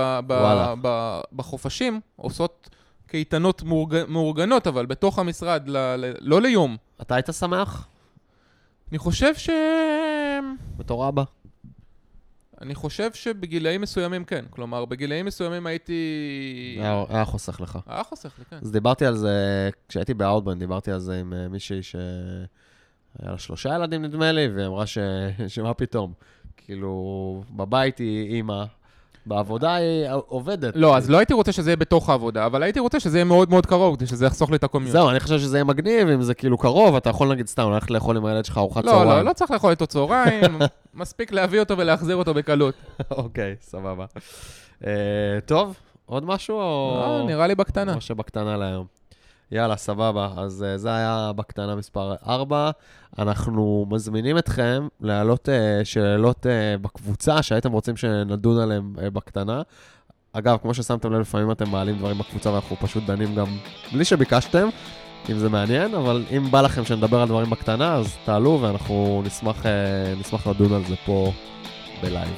בחופשים, 1.32 2.00
עושות 2.16 2.70
קייטנות 3.06 3.62
מאורג, 3.62 3.96
מאורגנות, 4.08 4.66
אבל 4.66 4.86
בתוך 4.86 5.18
המשרד, 5.18 5.68
ל, 5.68 5.76
ל, 5.76 6.14
לא 6.20 6.40
ליום. 6.40 6.76
אתה 7.00 7.14
היית 7.14 7.28
שמח? 7.38 7.88
אני 8.90 8.98
חושב 8.98 9.34
ש... 9.34 9.50
בתור 10.76 11.08
אבא. 11.08 11.22
אני 12.60 12.74
חושב 12.74 13.12
שבגילאים 13.12 13.80
מסוימים 13.80 14.24
כן. 14.24 14.44
כלומר, 14.50 14.84
בגילאים 14.84 15.26
מסוימים 15.26 15.66
הייתי... 15.66 16.76
היה, 16.80 17.04
היה 17.08 17.24
חוסך 17.24 17.60
לך. 17.60 17.78
היה 17.86 18.04
חוסך 18.04 18.38
לי, 18.38 18.44
כן. 18.44 18.58
אז 18.62 18.72
דיברתי 18.72 19.06
על 19.06 19.16
זה, 19.16 19.70
כשהייתי 19.88 20.14
באאוטבן, 20.14 20.58
דיברתי 20.58 20.90
על 20.92 20.98
זה 20.98 21.20
עם 21.20 21.32
מישהי 21.50 21.82
שהיה 21.82 22.02
לה 23.20 23.38
שלושה 23.38 23.74
ילדים, 23.74 24.02
נדמה 24.02 24.32
לי, 24.32 24.48
והיא 24.48 24.66
אמרה 24.66 24.86
ש... 24.86 24.98
שמה 25.48 25.74
פתאום. 25.74 26.12
כאילו, 26.56 27.44
בבית 27.50 27.98
היא 27.98 28.34
אימא, 28.34 28.64
בעבודה 29.30 29.74
היא 29.74 30.06
עובדת. 30.28 30.76
לא, 30.76 30.96
אז 30.96 31.10
לא 31.10 31.18
הייתי 31.18 31.34
רוצה 31.34 31.52
שזה 31.52 31.70
יהיה 31.70 31.76
בתוך 31.76 32.10
העבודה, 32.10 32.46
אבל 32.46 32.62
הייתי 32.62 32.80
רוצה 32.80 33.00
שזה 33.00 33.18
יהיה 33.18 33.24
מאוד 33.24 33.50
מאוד 33.50 33.66
קרוב, 33.66 33.96
כדי 33.96 34.06
שזה 34.06 34.26
יחסוך 34.26 34.50
לי 34.50 34.56
את 34.56 34.64
הקומיות. 34.64 34.92
זהו, 34.92 35.10
אני 35.10 35.20
חושב 35.20 35.38
שזה 35.38 35.56
יהיה 35.56 35.64
מגניב, 35.64 36.08
אם 36.08 36.22
זה 36.22 36.34
כאילו 36.34 36.58
קרוב, 36.58 36.96
אתה 36.96 37.10
יכול 37.10 37.28
נגיד 37.32 37.46
סתם 37.46 37.70
ללכת 37.70 37.90
לאכול 37.90 38.16
עם 38.16 38.24
הילד 38.26 38.44
שלך 38.44 38.58
ארוחת 38.58 38.84
צהריים. 38.84 39.08
לא, 39.08 39.16
לא, 39.16 39.22
לא 39.22 39.32
צריך 39.32 39.50
לאכול 39.50 39.70
איתו 39.70 39.86
צהריים, 39.86 40.58
מספיק 40.94 41.32
להביא 41.32 41.60
אותו 41.60 41.78
ולהחזיר 41.78 42.16
אותו 42.16 42.34
בקלות. 42.34 42.74
אוקיי, 43.10 43.54
סבבה. 43.60 44.04
אה, 44.86 44.92
טוב, 45.46 45.74
עוד 46.06 46.24
משהו 46.24 46.56
או... 46.56 47.02
לא, 47.06 47.26
נראה 47.26 47.46
לי 47.46 47.54
בקטנה. 47.54 47.94
או 47.94 48.00
שבקטנה 48.00 48.56
להיום. 48.56 48.99
יאללה, 49.52 49.76
סבבה. 49.76 50.28
אז 50.36 50.64
uh, 50.74 50.78
זה 50.78 50.94
היה 50.94 51.32
בקטנה 51.36 51.76
מספר 51.76 52.14
4. 52.26 52.70
אנחנו 53.18 53.86
מזמינים 53.90 54.38
אתכם 54.38 54.88
להעלות 55.00 55.48
uh, 55.48 55.84
שאלות 55.84 56.46
uh, 56.46 56.82
בקבוצה 56.82 57.42
שהייתם 57.42 57.72
רוצים 57.72 57.96
שנדון 57.96 58.60
עליהן 58.60 58.92
uh, 58.96 59.10
בקטנה. 59.10 59.62
אגב, 60.32 60.56
כמו 60.62 60.74
ששמתם 60.74 61.12
לב, 61.12 61.20
לפעמים 61.20 61.50
אתם 61.50 61.70
מעלים 61.70 61.98
דברים 61.98 62.18
בקבוצה 62.18 62.50
ואנחנו 62.52 62.76
פשוט 62.76 63.04
דנים 63.06 63.34
גם 63.34 63.46
בלי 63.92 64.04
שביקשתם, 64.04 64.68
אם 65.30 65.38
זה 65.38 65.48
מעניין, 65.48 65.94
אבל 65.94 66.24
אם 66.36 66.50
בא 66.50 66.60
לכם 66.60 66.84
שנדבר 66.84 67.20
על 67.20 67.28
דברים 67.28 67.50
בקטנה, 67.50 67.94
אז 67.94 68.16
תעלו 68.24 68.58
ואנחנו 68.62 69.22
נשמח, 69.26 69.62
uh, 69.62 69.66
נשמח 70.20 70.46
לדון 70.46 70.72
על 70.72 70.84
זה 70.84 70.94
פה 71.06 71.32
בלייב. 72.02 72.36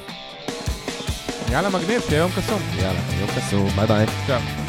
יאללה, 1.51 1.69
מגניב, 1.69 2.01
שיהיה 2.01 2.21
יום 2.21 2.31
קסום. 2.31 2.59
יאללה, 2.75 2.99
יום 3.19 3.29
קסום, 3.29 3.67
ביי 3.67 3.87
ביי. 3.87 4.05
צ'או. 4.27 4.62